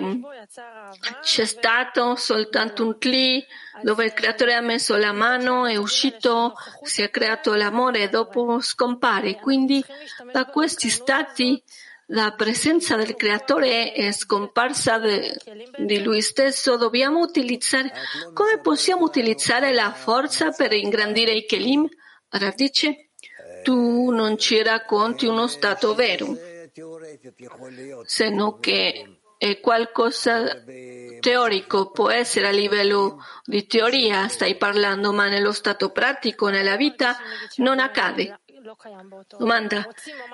c'è 1.21 1.45
stato 1.45 2.15
soltanto 2.15 2.86
un 2.86 2.97
cli 2.97 3.45
dove 3.82 4.05
il 4.05 4.13
creatore 4.13 4.55
ha 4.55 4.62
messo 4.62 4.95
la 4.97 5.13
mano, 5.13 5.65
è 5.65 5.75
uscito, 5.77 6.53
si 6.84 7.01
è 7.01 7.10
creato 7.10 7.53
l'amore 7.53 8.03
e 8.03 8.10
dopo 8.10 8.60
scompare. 8.60 9.36
Quindi 9.36 9.84
da 10.32 10.45
questi 10.45 10.89
stati 10.89 11.62
la 12.11 12.31
presenza 12.31 12.95
del 12.95 13.15
creatore 13.15 13.91
è 13.91 14.11
scomparsa 14.11 14.97
de- 14.97 15.37
di 15.77 16.01
lui 16.01 16.21
stesso. 16.21 16.77
Dobbiamo 16.77 17.19
utilizzare, 17.19 17.91
come 18.33 18.59
possiamo 18.61 19.03
utilizzare 19.03 19.73
la 19.73 19.91
forza 19.91 20.51
per 20.51 20.73
ingrandire 20.73 21.33
i 21.33 21.45
Kelim? 21.45 21.87
Rav 22.29 22.55
dice, 22.55 23.09
tu 23.63 24.09
non 24.11 24.37
ci 24.37 24.61
racconti 24.61 25.25
uno 25.25 25.47
stato 25.47 25.93
vero. 25.93 26.37
se 28.05 28.29
no 28.29 28.57
che 28.59 29.19
è 29.37 29.59
qualcosa 29.59 30.63
teorico, 31.19 31.91
può 31.91 32.09
essere 32.09 32.47
a 32.47 32.51
livello 32.51 33.23
di 33.43 33.65
teoria, 33.67 34.27
stai 34.27 34.55
parlando, 34.55 35.11
ma 35.11 35.27
nello 35.27 35.51
stato 35.51 35.91
pratico, 35.91 36.49
nella 36.49 36.75
vita, 36.75 37.17
non 37.57 37.79
accade. 37.79 38.39
Domanda, 39.38 39.88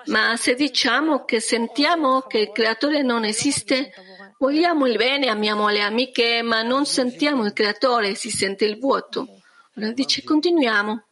ma 0.05 0.35
se 0.35 0.55
diciamo 0.55 1.25
che 1.25 1.39
sentiamo 1.39 2.21
che 2.21 2.39
il 2.39 2.51
creatore 2.51 3.01
non 3.01 3.23
esiste, 3.23 3.93
vogliamo 4.37 4.87
il 4.87 4.97
bene, 4.97 5.27
amiamo 5.27 5.69
le 5.69 5.81
amiche, 5.81 6.41
ma 6.41 6.61
non 6.61 6.85
sentiamo 6.85 7.45
il 7.45 7.53
creatore, 7.53 8.15
si 8.15 8.29
sente 8.29 8.65
il 8.65 8.77
vuoto. 8.79 9.27
Allora 9.75 9.91
dice 9.91 10.23
continuiamo. 10.23 11.03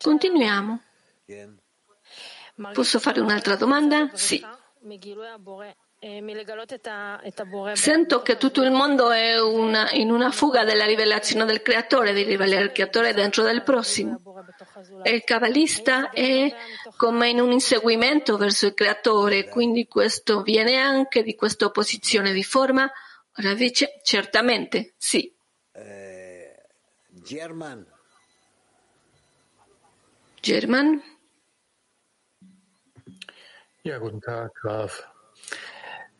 Continuiamo. 0.00 0.82
Posso 2.72 2.98
fare 2.98 3.20
un'altra 3.20 3.56
domanda? 3.56 4.10
Sì. 4.14 4.44
Sento 7.72 8.22
che 8.22 8.36
tutto 8.36 8.62
il 8.62 8.70
mondo 8.70 9.10
è 9.10 9.40
una, 9.40 9.90
in 9.90 10.12
una 10.12 10.30
fuga 10.30 10.62
della 10.62 10.84
rivelazione 10.84 11.44
del 11.44 11.60
creatore, 11.60 12.12
di 12.12 12.22
rivelare 12.22 12.66
il 12.66 12.72
creatore 12.72 13.12
dentro 13.12 13.42
del 13.42 13.64
prossimo. 13.64 14.20
E 15.02 15.10
il 15.10 15.24
kabbalista 15.24 16.10
è 16.10 16.54
come 16.96 17.30
in 17.30 17.40
un 17.40 17.50
inseguimento 17.50 18.36
verso 18.36 18.66
il 18.66 18.74
creatore, 18.74 19.48
quindi 19.48 19.88
questo 19.88 20.42
viene 20.42 20.76
anche 20.76 21.24
di 21.24 21.34
questa 21.34 21.64
opposizione 21.64 22.32
di 22.32 22.44
forma. 22.44 22.88
Ora 23.38 23.54
dice 23.54 23.98
certamente 24.04 24.94
sì. 24.96 25.34
German. 27.24 27.84
German? 30.40 31.02
Ja, 33.82 33.98
guten 33.98 34.20
Tag, 34.20 34.52
Graf. 34.52 35.16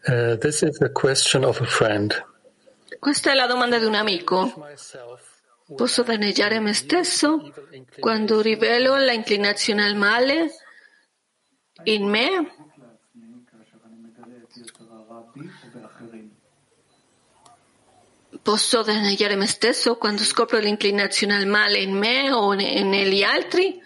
Uh, 0.07 0.37
this 0.37 0.63
is 0.63 0.81
a 0.81 0.89
question 0.89 1.45
of 1.45 1.61
a 1.61 1.67
friend. 1.67 2.15
Questa 2.99 3.31
è 3.31 3.35
la 3.35 3.47
domanda 3.47 3.79
di 3.79 3.85
un 3.85 3.95
amico. 3.95 4.67
Posso 5.77 6.03
danneggiare 6.03 6.61
me 6.61 6.73
stesso 6.73 7.53
quando 7.99 8.41
rivelo 8.41 8.97
la 8.97 9.13
inclinazione 9.13 9.85
al 9.85 9.97
male 9.97 10.51
in 11.85 12.09
me? 12.09 12.55
Posso 18.43 18.83
danneggiare 18.83 19.37
me 19.37 19.47
stesso 19.47 19.97
quando 19.97 20.23
scopro 20.23 20.59
l'inclinazione 20.59 21.37
al 21.37 21.47
male 21.47 21.79
in 21.79 21.97
me 21.97 22.33
o 22.33 22.53
negli 22.55 23.23
altri? 23.23 23.81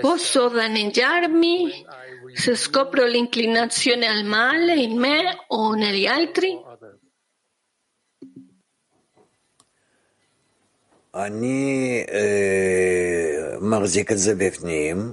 Posso 0.00 0.48
danneggiarmi 0.48 1.84
se 2.32 2.56
scopro 2.56 3.04
l'inclinazione 3.06 4.06
al 4.06 4.24
male 4.24 4.74
in 4.76 4.98
me 4.98 5.44
o 5.48 5.74
negli 5.74 6.06
altri? 6.06 6.62
אני 11.14 12.04
מחזיק 13.60 14.12
את 14.12 14.18
זה 14.18 14.34
בפנים 14.34 15.12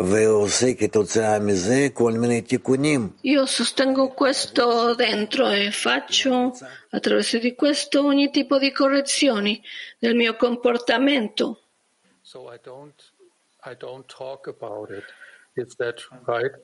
ועושה 0.00 0.74
כתוצאה 0.74 1.38
מזה 1.38 1.88
כל 1.92 2.12
מיני 2.12 2.40
תיקונים. 2.40 3.10
Io 3.24 3.46
sostengo 3.46 4.08
questo 4.08 4.94
dentro 4.94 5.50
e 5.50 5.70
faccio 5.70 6.52
attraverso 6.90 7.38
di 7.38 7.54
questo 7.54 8.04
ogni 8.04 8.30
tipo 8.30 8.58
di 8.58 8.72
correzioni 8.72 9.60
del 9.98 10.14
mio 10.14 10.36
comportamento. 10.36 11.61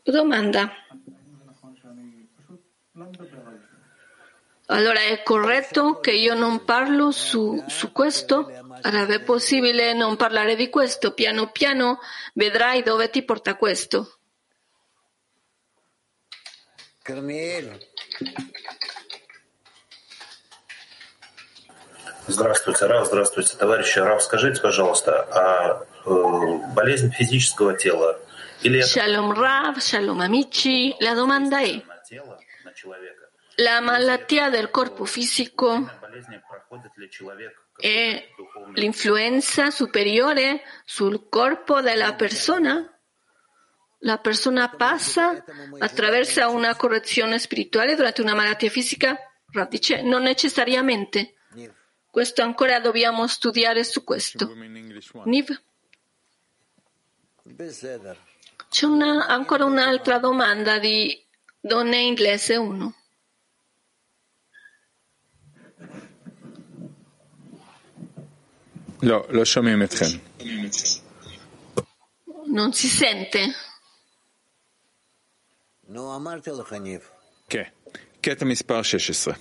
Domanda. 0.04 0.72
Allora 4.66 5.00
è 5.00 5.22
corretto 5.22 6.00
che 6.00 6.12
io 6.12 6.34
non 6.34 6.64
parlo 6.66 7.12
su, 7.12 7.64
su 7.68 7.92
questo? 7.92 8.52
Allora 8.82 9.14
è 9.14 9.22
possibile 9.22 9.94
non 9.94 10.16
parlare 10.16 10.56
di 10.56 10.70
questo? 10.70 11.14
Piano 11.14 11.52
piano 11.52 12.00
vedrai 12.34 12.82
dove 12.82 13.10
ti 13.12 13.24
porta 13.24 13.56
questo. 13.56 14.20
Carmiel. 17.04 17.78
Здравствуйте, 22.29 22.87
Рав, 22.87 23.07
здравствуйте, 23.07 23.57
товарищи. 23.57 23.99
Рав, 23.99 24.23
скажите, 24.23 24.61
пожалуйста, 24.61 25.27
а 25.31 25.85
э, 26.07 26.75
болезнь 26.75 27.11
физического 27.13 27.75
тела 27.75 28.19
или 28.63 28.81
это 28.81 28.89
Shalom 28.89 29.33
Rav, 29.33 29.79
shalom 29.79 30.21
amici. 30.21 30.95
La 31.01 31.15
domanda 31.15 31.61
è, 31.61 31.83
на 31.87 31.99
тело, 32.09 32.39
на 32.65 32.73
человека? 32.73 33.29
la 33.57 33.81
malattia 33.81 34.51
del 34.51 34.71
corpo 34.71 35.05
fisico 35.05 35.89
Болезнь 36.01 36.41
проходит 36.49 36.97
ли 36.97 37.11
человек 37.11 37.65
è 37.81 38.29
l'influenza 38.75 39.71
superiore 39.71 40.63
sul 40.85 41.29
corpo 41.29 41.81
della 41.81 42.15
persona? 42.15 42.89
La 44.01 44.19
persona 44.19 44.69
passa 44.69 45.45
attraverso 45.79 46.49
una 46.51 46.77
correzione 46.77 47.39
spirituale 47.39 47.97
durante 47.97 48.23
una 48.23 48.35
malattia 48.35 48.71
fisica? 48.71 49.19
Rav 49.51 49.69
dice, 49.69 50.03
non 50.03 50.23
necessariamente. 50.23 51.35
Questo 52.11 52.43
ancora 52.43 52.81
dobbiamo 52.81 53.27
studiare 53.27 53.83
su 53.85 54.05
questo. 54.05 54.53
Niv? 55.25 55.49
בסדר. 57.47 58.17
C'è 58.71 58.87
una- 58.87 59.27
ancora 59.27 59.65
un'altra 59.65 60.19
domanda 60.19 60.79
di 60.79 60.97
Donne 61.61 61.99
Inglese 62.01 62.57
1. 62.57 62.95
לא, 69.03 69.25
לא 69.31 69.45
שומעים 69.45 69.83
אתכם. 69.83 70.05
Non 72.57 72.73
si 72.73 72.89
sente? 72.89 73.39
נו, 75.89 76.17
אמרתי 76.17 76.51
לך, 76.51 76.73
ניב. 76.73 77.01
כן. 77.49 77.63
קטע 78.21 78.45
מספר 78.45 78.83
16. 78.83 79.35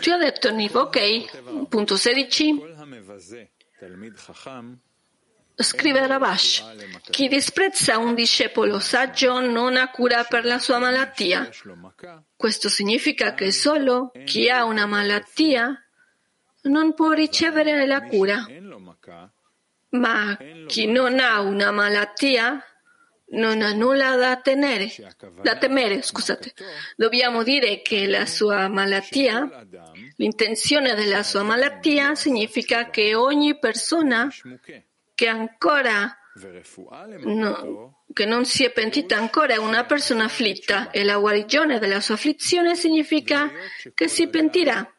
Ci 0.00 0.10
ha 0.10 0.16
detto 0.16 0.50
Nico, 0.50 0.80
ok, 0.80 1.66
punto 1.68 1.96
16. 1.96 2.62
Scrive 5.60 6.06
Rabash, 6.06 6.64
chi 7.10 7.26
disprezza 7.26 7.98
un 7.98 8.14
discepolo 8.14 8.78
saggio 8.78 9.40
non 9.40 9.76
ha 9.76 9.90
cura 9.90 10.22
per 10.22 10.44
la 10.44 10.60
sua 10.60 10.78
malattia. 10.78 11.48
Questo 12.36 12.68
significa 12.68 13.34
che 13.34 13.50
solo 13.50 14.12
chi 14.24 14.48
ha 14.48 14.64
una 14.64 14.86
malattia 14.86 15.82
non 16.62 16.94
può 16.94 17.10
ricevere 17.10 17.86
la 17.86 18.02
cura, 18.02 18.46
ma 19.90 20.38
chi 20.66 20.86
non 20.86 21.18
ha 21.18 21.40
una 21.40 21.72
malattia 21.72 22.62
non 23.30 23.60
ha 23.60 23.72
nulla 23.72 24.16
da, 24.16 24.36
tenere, 24.36 24.90
da 25.42 25.56
temere, 25.56 26.02
scusate. 26.02 26.52
Dobbiamo 26.96 27.42
dire 27.42 27.82
che 27.82 28.06
la 28.06 28.26
sua 28.26 28.68
malattia, 28.68 29.66
l'intenzione 30.16 30.94
della 30.94 31.22
sua 31.22 31.42
malattia 31.42 32.14
significa 32.14 32.88
che 32.90 33.14
ogni 33.14 33.58
persona 33.58 34.28
che 35.14 35.26
ancora 35.26 36.16
no, 37.24 38.04
che 38.12 38.24
non 38.24 38.44
si 38.44 38.64
è 38.64 38.70
pentita 38.70 39.16
ancora 39.16 39.54
è 39.54 39.58
una 39.58 39.84
persona 39.84 40.24
afflitta. 40.24 40.90
E 40.90 41.04
la 41.04 41.18
guarigione 41.18 41.78
della 41.78 42.00
sua 42.00 42.14
afflizione 42.14 42.74
significa 42.76 43.50
che 43.94 44.08
si 44.08 44.28
pentirà 44.28 44.90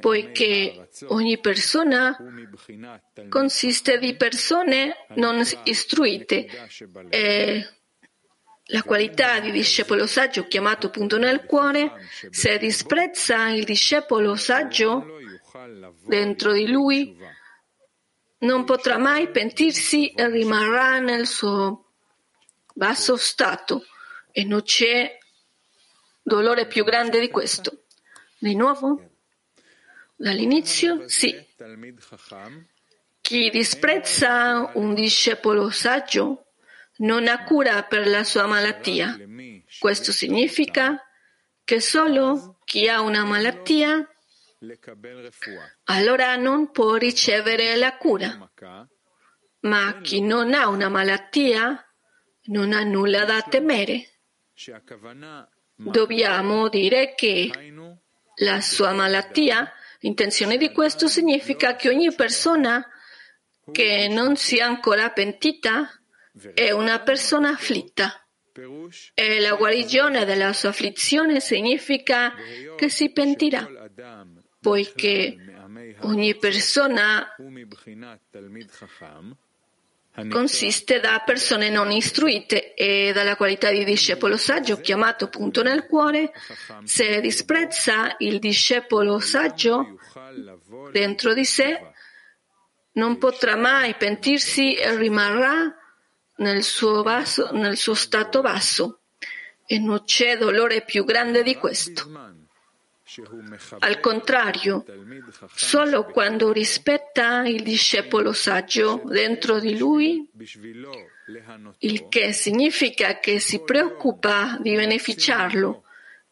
poiché 0.00 0.88
ogni 1.08 1.40
persona 1.40 2.16
consiste 3.28 3.98
di 3.98 4.14
persone 4.14 5.06
non 5.16 5.42
istruite. 5.64 6.46
e 7.08 7.18
eh, 7.18 7.68
la 8.72 8.84
qualità 8.84 9.40
di 9.40 9.50
discepolo 9.50 10.06
saggio 10.06 10.46
chiamato 10.46 10.90
punto 10.90 11.18
nel 11.18 11.44
cuore, 11.44 12.08
se 12.30 12.56
disprezza 12.58 13.48
il 13.48 13.64
discepolo 13.64 14.36
saggio 14.36 15.18
dentro 16.06 16.52
di 16.52 16.68
lui, 16.68 17.16
non 18.38 18.64
potrà 18.64 18.96
mai 18.96 19.28
pentirsi 19.30 20.10
e 20.10 20.28
rimarrà 20.28 21.00
nel 21.00 21.26
suo 21.26 21.86
basso 22.72 23.16
stato. 23.16 23.84
E 24.30 24.44
non 24.44 24.62
c'è 24.62 25.18
dolore 26.22 26.68
più 26.68 26.84
grande 26.84 27.18
di 27.18 27.28
questo. 27.28 27.79
Di 28.40 28.54
nuovo? 28.54 28.98
Dall'inizio? 30.16 31.06
Sì. 31.08 31.34
Chi 33.20 33.50
disprezza 33.50 34.70
un 34.74 34.94
discepolo 34.94 35.68
saggio 35.68 36.46
non 36.96 37.28
ha 37.28 37.44
cura 37.44 37.82
per 37.82 38.06
la 38.06 38.24
sua 38.24 38.46
malattia. 38.46 39.18
Questo 39.78 40.10
significa 40.10 41.06
che 41.62 41.80
solo 41.80 42.58
chi 42.64 42.88
ha 42.88 43.02
una 43.02 43.24
malattia 43.24 44.08
allora 45.84 46.36
non 46.36 46.70
può 46.70 46.96
ricevere 46.96 47.76
la 47.76 47.96
cura. 47.98 48.50
Ma 49.60 50.00
chi 50.00 50.22
non 50.22 50.54
ha 50.54 50.66
una 50.68 50.88
malattia 50.88 51.84
non 52.44 52.72
ha 52.72 52.82
nulla 52.84 53.26
da 53.26 53.42
temere. 53.42 54.20
Dobbiamo 55.76 56.68
dire 56.68 57.14
che 57.14 57.50
la 58.40 58.60
sua 58.60 58.92
malattia, 58.92 59.72
l'intenzione 60.00 60.56
di 60.56 60.70
questo 60.72 61.08
significa 61.08 61.76
che 61.76 61.88
ogni 61.88 62.12
persona 62.14 62.86
che 63.70 64.08
non 64.08 64.36
sia 64.36 64.66
ancora 64.66 65.10
pentita 65.10 65.88
è 66.54 66.70
una 66.70 67.00
persona 67.00 67.50
afflitta. 67.50 68.14
E 69.14 69.40
la 69.40 69.54
guarigione 69.54 70.24
della 70.24 70.52
sua 70.52 70.70
afflizione 70.70 71.40
significa 71.40 72.34
che 72.76 72.88
si 72.88 73.10
pentirà, 73.12 73.66
poiché 74.60 75.36
ogni 76.00 76.36
persona 76.36 77.34
consiste 80.28 81.00
da 81.00 81.22
persone 81.24 81.70
non 81.70 81.90
istruite 81.90 82.74
e 82.74 83.12
dalla 83.12 83.36
qualità 83.36 83.70
di 83.70 83.84
discepolo 83.84 84.36
saggio 84.36 84.80
chiamato 84.80 85.28
punto 85.28 85.62
nel 85.62 85.86
cuore, 85.86 86.32
se 86.84 87.20
disprezza 87.20 88.14
il 88.18 88.38
discepolo 88.38 89.18
saggio 89.18 89.98
dentro 90.92 91.34
di 91.34 91.44
sé, 91.44 91.80
non 92.92 93.18
potrà 93.18 93.56
mai 93.56 93.94
pentirsi 93.94 94.74
e 94.74 94.96
rimarrà 94.96 95.74
nel 96.36 96.62
suo, 96.62 97.02
basso, 97.02 97.50
nel 97.52 97.76
suo 97.76 97.94
stato 97.94 98.40
basso 98.40 99.00
e 99.66 99.78
non 99.78 100.02
c'è 100.04 100.36
dolore 100.36 100.82
più 100.82 101.04
grande 101.04 101.42
di 101.42 101.54
questo. 101.56 102.39
Al 103.80 103.98
contrario, 103.98 104.84
solo 105.52 106.04
quando 106.04 106.52
rispetta 106.52 107.42
il 107.44 107.62
discepolo 107.62 108.32
saggio 108.32 109.02
dentro 109.04 109.58
di 109.58 109.76
lui, 109.76 110.30
il 111.78 112.08
che 112.08 112.32
significa 112.32 113.18
che 113.18 113.40
si 113.40 113.62
preoccupa 113.62 114.56
di 114.60 114.76
beneficiarlo 114.76 115.84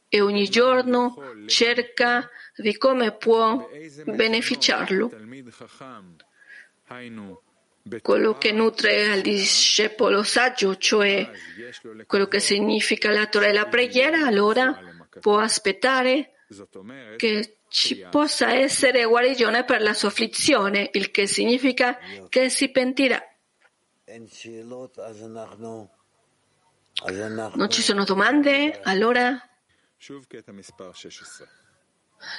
e 0.09 0.21
ogni 0.21 0.49
giorno 0.49 1.17
cerca 1.47 2.31
di 2.55 2.77
come 2.77 3.13
può 3.13 3.69
beneficiarlo. 4.05 5.11
Quello 8.03 8.37
che 8.37 8.53
nutre 8.53 9.11
al 9.11 9.21
discepolo 9.21 10.23
saggio, 10.23 10.77
cioè 10.77 11.29
quello 12.07 12.29
che 12.29 12.39
significa 12.39 13.11
la 13.11 13.27
Torah 13.27 13.49
e 13.49 13.53
la 13.53 13.67
preghiera, 13.67 14.27
allora 14.27 14.79
può 15.21 15.39
aspettare 15.39 16.35
che 17.17 17.59
ci 17.69 18.07
possa 18.11 18.55
essere 18.55 19.05
guarigione 19.05 19.65
per 19.65 19.83
la 19.83 19.93
sua 19.93 20.09
afflizione, 20.09 20.89
il 20.93 21.11
che 21.11 21.27
significa 21.27 21.99
che 22.29 22.49
si 22.49 22.71
pentirà. 22.71 23.23
Non 27.55 27.71
ci 27.71 27.83
sono 27.83 28.05
domande? 28.05 28.81
Allora 28.83 29.39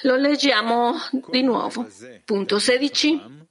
lo 0.03 0.15
leggiamo 0.15 0.95
di 1.29 1.43
nuovo. 1.43 1.87
Punto 2.25 2.59
16. 2.59 3.47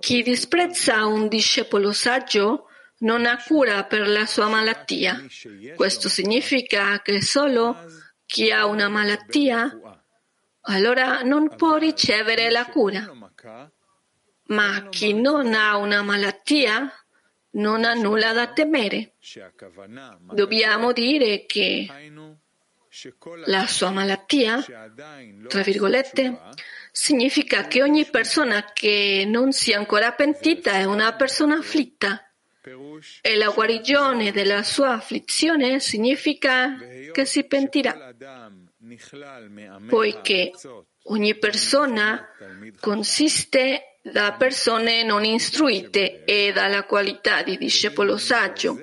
Chi 0.00 0.22
disprezza 0.22 1.06
un 1.06 1.28
discepolo 1.28 1.92
saggio 1.92 2.66
non 2.98 3.24
ha 3.24 3.42
cura 3.42 3.84
per 3.84 4.06
la 4.06 4.26
sua 4.26 4.48
malattia. 4.48 5.24
Questo 5.74 6.08
significa 6.08 7.00
che 7.00 7.22
solo 7.22 7.76
chi 8.28 8.50
ha 8.50 8.66
una 8.66 8.90
malattia, 8.90 9.80
allora 10.60 11.22
non 11.22 11.56
può 11.56 11.76
ricevere 11.76 12.50
la 12.50 12.66
cura. 12.66 13.10
Ma 14.48 14.88
chi 14.90 15.14
non 15.14 15.54
ha 15.54 15.78
una 15.78 16.02
malattia 16.02 16.92
non 17.52 17.84
ha 17.84 17.94
nulla 17.94 18.34
da 18.34 18.52
temere. 18.52 19.14
Dobbiamo 20.20 20.92
dire 20.92 21.46
che 21.46 21.86
la 23.46 23.66
sua 23.66 23.90
malattia, 23.90 24.62
tra 25.48 25.62
virgolette, 25.62 26.38
significa 26.92 27.66
che 27.66 27.82
ogni 27.82 28.04
persona 28.04 28.62
che 28.74 29.24
non 29.26 29.52
sia 29.52 29.78
ancora 29.78 30.12
pentita 30.12 30.72
è 30.72 30.84
una 30.84 31.14
persona 31.14 31.56
afflitta. 31.56 32.27
E 33.20 33.36
la 33.36 33.50
guarigione 33.50 34.32
della 34.32 34.62
sua 34.62 34.94
afflizione 34.94 35.80
significa 35.80 36.76
che 37.12 37.24
si 37.24 37.44
pentirà, 37.44 38.14
poiché 39.86 40.52
ogni 41.04 41.36
persona 41.36 42.28
consiste 42.80 43.98
da 44.02 44.32
persone 44.32 45.04
non 45.04 45.24
istruite 45.24 46.24
e 46.24 46.52
dalla 46.52 46.84
qualità 46.84 47.42
di 47.42 47.56
discepolo 47.56 48.16
saggio. 48.16 48.78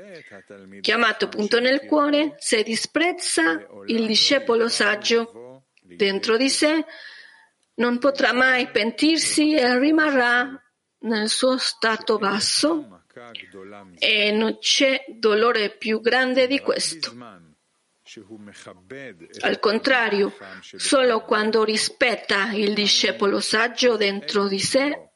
Chiamato 0.82 1.28
punto 1.30 1.60
nel 1.60 1.86
cuore, 1.86 2.36
se 2.38 2.63
disprezza 2.63 3.65
il 3.88 4.06
discepolo 4.06 4.67
saggio 4.67 5.63
dentro 5.82 6.38
di 6.38 6.50
sé, 6.50 6.86
non 7.76 7.98
potrà 7.98 8.34
mai 8.34 8.69
pentirsi 8.69 9.56
e 9.56 9.78
rimarrà 9.80 10.60
nel 11.00 11.30
suo 11.30 11.58
stato 11.58 12.17
basso 12.17 13.04
e 13.99 14.32
non 14.32 14.58
c'è 14.60 15.06
dolore 15.08 15.69
più 15.71 16.01
grande 16.01 16.47
di 16.47 16.60
questo. 16.60 17.13
Al 19.39 19.60
contrario, 19.60 20.34
solo 20.62 21.21
quando 21.21 21.63
rispetta 21.63 22.51
il 22.51 22.73
discepolo 22.73 23.39
saggio 23.39 23.97
dentro 23.97 24.47
di 24.47 24.60
sé, 24.60 25.10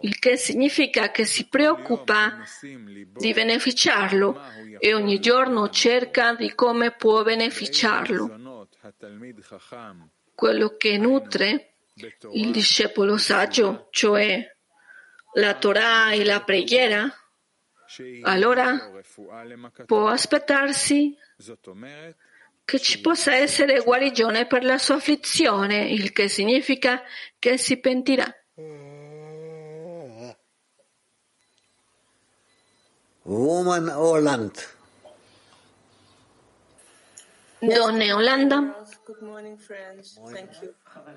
il 0.00 0.18
che 0.18 0.36
significa 0.36 1.10
che 1.10 1.24
si 1.24 1.48
preoccupa 1.48 2.38
di 2.60 3.32
beneficiarlo 3.32 4.40
e 4.78 4.94
ogni 4.94 5.20
giorno 5.20 5.68
cerca 5.70 6.34
di 6.34 6.54
come 6.54 6.92
può 6.92 7.22
beneficiarlo. 7.22 8.68
Quello 10.34 10.76
che 10.76 10.98
nutre 10.98 11.72
il 12.32 12.50
discepolo 12.50 13.16
saggio, 13.16 13.88
cioè 13.90 14.55
la 15.36 15.54
Torah 15.54 16.12
e 16.12 16.24
la 16.24 16.42
preghiera, 16.42 17.12
allora 18.22 18.90
può 19.84 20.08
aspettarsi 20.08 21.16
che 22.64 22.80
ci 22.80 23.00
possa 23.00 23.34
essere 23.34 23.80
guarigione 23.80 24.46
per 24.46 24.64
la 24.64 24.78
sua 24.78 24.96
afflizione, 24.96 25.88
il 25.90 26.12
che 26.12 26.28
significa 26.28 27.02
che 27.38 27.58
si 27.58 27.78
pentirà. 27.78 28.26
Woman 33.22 33.88
Holland. 33.88 34.74
Donne 37.58 38.12
Olanda. 38.12 38.84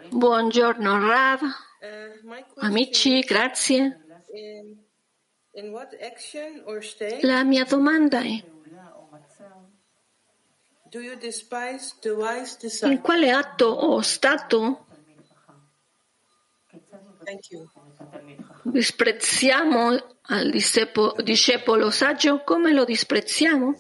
Buongiorno 0.09 1.07
Rav. 1.07 1.41
Amici, 2.57 3.19
grazie. 3.21 4.05
La 7.21 7.43
mia 7.43 7.65
domanda 7.65 8.21
è 8.21 8.43
in 12.83 13.01
quale 13.01 13.31
atto 13.31 13.65
o 13.65 14.01
stato 14.01 14.85
disprezziamo 18.63 20.17
al 20.21 20.49
discepolo 20.49 21.89
saggio? 21.91 22.43
Come 22.43 22.73
lo 22.73 22.85
disprezziamo? 22.85 23.75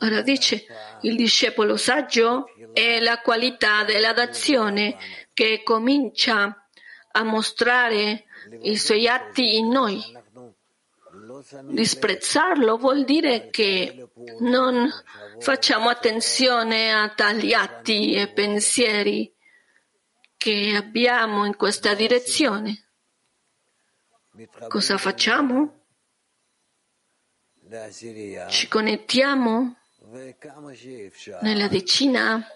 Ora 0.00 0.22
dice, 0.22 0.66
il 1.02 1.16
discepolo 1.16 1.76
saggio 1.76 2.46
è 2.72 3.00
la 3.00 3.20
qualità 3.20 3.84
della 3.84 4.12
dazione 4.12 4.96
che 5.32 5.62
comincia 5.64 6.68
a 7.12 7.22
mostrare 7.24 8.24
i 8.62 8.76
suoi 8.76 9.08
atti 9.08 9.56
in 9.56 9.68
noi. 9.68 10.00
Disprezzarlo 11.64 12.76
vuol 12.76 13.04
dire 13.04 13.48
che 13.50 14.08
non 14.40 14.88
facciamo 15.40 15.88
attenzione 15.88 16.92
a 16.92 17.08
tali 17.10 17.54
atti 17.54 18.14
e 18.14 18.28
pensieri 18.28 19.34
che 20.36 20.74
abbiamo 20.76 21.44
in 21.44 21.56
questa 21.56 21.94
direzione. 21.94 22.90
Cosa 24.68 24.96
facciamo? 24.96 25.86
Ci 28.48 28.68
connettiamo 28.68 29.77
nella 31.40 31.68
decina 31.68 32.46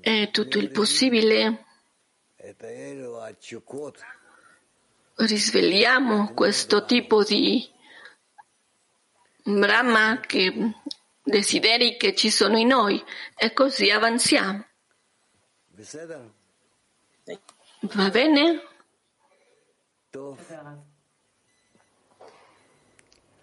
e 0.00 0.28
tutto 0.30 0.58
il 0.58 0.70
possibile 0.70 1.64
risvegliamo 5.16 6.34
questo 6.34 6.84
tipo 6.84 7.24
di 7.24 7.68
Brahma 9.44 10.20
che 10.20 10.72
desideri 11.22 11.96
che 11.96 12.14
ci 12.14 12.30
sono 12.30 12.56
in 12.58 12.68
noi 12.68 13.02
e 13.36 13.52
così 13.52 13.90
avanziamo. 13.90 14.64
Va 17.80 18.08
bene? 18.10 18.62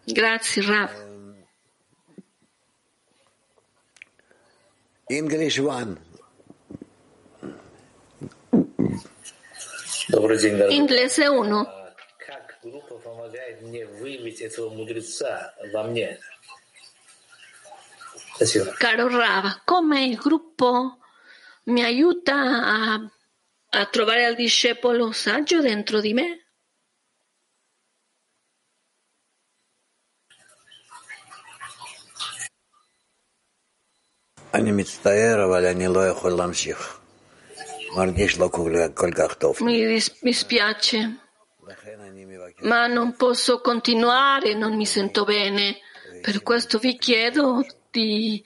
Grazie, 0.05 0.61
Rav. 0.63 1.08
English 5.11 5.57
one. 5.57 5.97
Inglese 10.69 11.27
1. 11.27 11.67
Caro 18.77 19.07
Rava, 19.07 19.61
come 19.65 20.05
il 20.05 20.15
gruppo 20.15 20.99
mi 21.63 21.83
aiuta 21.83 22.35
a, 22.35 23.11
a 23.69 23.85
trovare 23.87 24.25
al 24.25 24.35
discepolo 24.35 25.11
saggio 25.11 25.59
dentro 25.59 26.01
di 26.01 26.13
me? 26.13 26.48
אני 34.54 34.72
מצטער, 34.72 35.44
אבל 35.44 35.66
אני 35.66 35.86
לא 35.86 36.08
יכול 36.08 36.32
להמשיך. 36.32 36.98
מרגיש 37.96 38.38
לא 38.38 38.48
כל 38.52 38.72
כל 38.94 39.10
כך 39.12 39.34
טוב. 39.34 39.56
Mi, 39.60 39.98
dis- 39.98 40.22
mi 40.24 40.32
spiace, 40.32 40.96
לכן 41.68 41.98
אני 42.00 42.24
מבקש, 42.24 42.64
ma 42.64 42.86
non 42.86 43.16
posso 43.16 43.60
continuare, 43.60 44.54
non 44.54 44.76
mi 44.76 44.86
sento 44.86 45.24
bene. 45.24 45.76
Per 46.22 46.42
questo 46.42 46.78
vi 46.78 46.96
chiedo 46.98 47.64
di, 47.92 48.42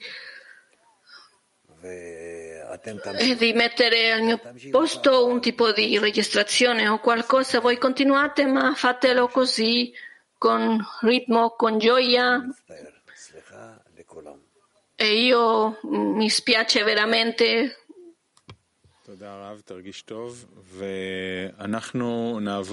ואתם 1.83 2.95
eh, 3.17 3.35
di 3.35 3.53
mettere 3.53 4.11
al 4.11 4.21
mio 4.21 4.39
posto 4.71 5.25
un 5.25 5.39
tipo 5.41 5.71
di 5.71 5.97
registrazione 5.97 6.87
o 6.87 6.99
qualcosa. 6.99 7.59
Voi 7.59 7.77
continuate, 7.77 8.45
ma 8.45 8.73
fatelo 8.75 9.27
così, 9.27 9.91
con 10.37 10.61
ritmo, 11.01 11.41
con 11.61 11.77
gioia. 11.79 12.25
E 14.96 15.20
io 15.22 15.78
mm, 15.86 16.16
mi 16.16 16.28
spiace 16.30 16.82
veramente. 16.82 17.86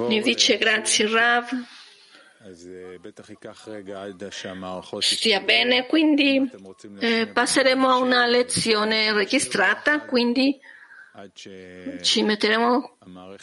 Mi 0.07 0.21
dice 0.21 0.57
grazie 0.57 1.07
Rav. 1.07 1.49
Stia 5.15 5.41
bene, 5.41 5.85
quindi 5.85 6.49
eh, 6.99 7.27
passeremo 7.27 7.87
a 7.87 7.97
una 7.97 8.25
lezione 8.25 9.13
registrata, 9.13 10.01
quindi 10.05 10.59
ci 12.01 12.23
metteremo 12.23 12.97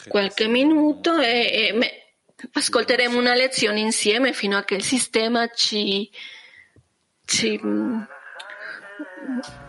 qualche 0.09 0.47
minuto 0.47 1.17
e, 1.19 1.71
e 1.71 2.03
ascolteremo 2.51 3.17
una 3.17 3.35
lezione 3.35 3.79
insieme 3.79 4.33
fino 4.33 4.57
a 4.57 4.63
che 4.63 4.75
il 4.75 4.83
sistema 4.83 5.47
ci, 5.49 6.09
ci 7.25 7.57
mm, 7.63 8.01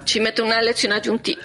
ci 0.04 0.20
mette 0.20 0.40
una 0.42 0.60
lezione 0.60 0.94
aggiuntiva. 0.94 1.42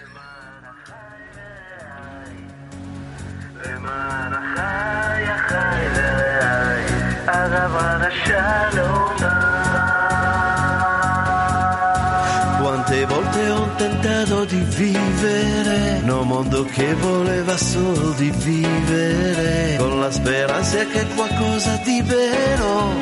Quante 12.62 13.06
volte 13.06 13.50
ho 13.50 13.76
tentato 13.76 14.46
di 14.46 14.60
vivere 14.76 16.02
un 16.04 16.28
mondo 16.28 16.64
che 16.66 16.94
voleva 16.96 17.58
solo 17.58 18.12
di 18.12 18.32
vivere 18.32 19.78
con 19.78 20.00
la 20.00 20.12
speranza 20.12 20.86
che 20.86 21.06
qualcosa 21.16 21.80
di 21.84 22.02
vero 22.02 22.94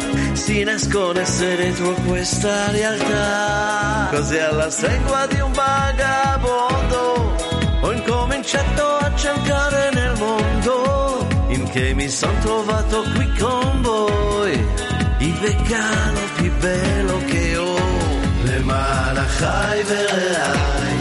si 0.43 0.63
nascondesse 0.65 1.57
dentro 1.57 1.93
questa 2.07 2.71
realtà 2.71 4.09
così 4.11 4.39
alla 4.39 4.71
stregua 4.71 5.27
di 5.27 5.41
un 5.41 5.53
vagabondo 5.53 7.37
ho 7.81 7.93
incominciato 7.93 8.85
a 8.85 9.15
cercare 9.15 9.91
nel 9.95 10.15
mondo 10.19 11.27
in 11.49 11.69
che 11.71 11.95
mi 11.95 12.09
sono 12.09 12.39
trovato 12.41 13.03
qui 13.15 13.33
con 13.39 13.83
voi 13.83 14.67
il 15.19 15.35
vegano 15.35 16.21
più 16.37 16.53
bello 16.59 17.19
che 17.27 17.57
ho 17.57 17.79
למען 18.45 19.17
החי 19.17 19.83
ורעי, 19.87 20.99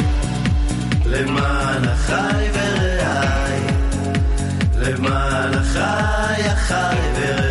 למען 1.06 1.84
החי 1.84 2.48
ורעי, 2.54 3.62
למען 4.76 5.54
החי 5.54 6.42
החי 6.42 6.98
ורעי, 7.16 7.51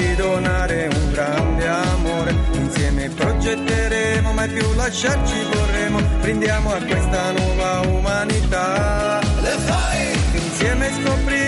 mai 4.41 4.49
più 4.49 4.73
lasciarci 4.73 5.43
vorremmo. 5.53 6.01
Brindiamo 6.21 6.73
a 6.73 6.81
questa 6.81 7.31
nuova 7.31 7.81
umanità. 7.81 9.19
Le 9.41 9.49
fai! 9.49 10.19
Insieme 10.33 10.89
scopriremo 10.89 11.40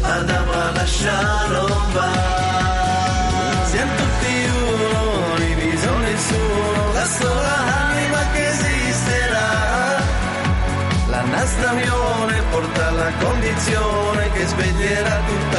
הדברה 0.05 0.71
לשלום 0.75 1.83
בך. 1.95 2.39
Siamo 3.71 3.95
tutti 4.01 4.37
uno, 4.65 5.37
diviso 5.45 5.93
nessuno, 6.07 6.83
la 6.99 7.07
sola 7.19 7.57
anima 7.85 8.21
che 8.33 8.43
esisterà. 8.55 9.51
La 11.15 11.23
nostra 11.35 11.69
unione 11.79 12.35
porta 12.51 12.83
alla 12.89 13.13
condizione 13.25 14.23
che 14.35 14.43
sveglierà 14.53 15.17
tutta 15.31 15.52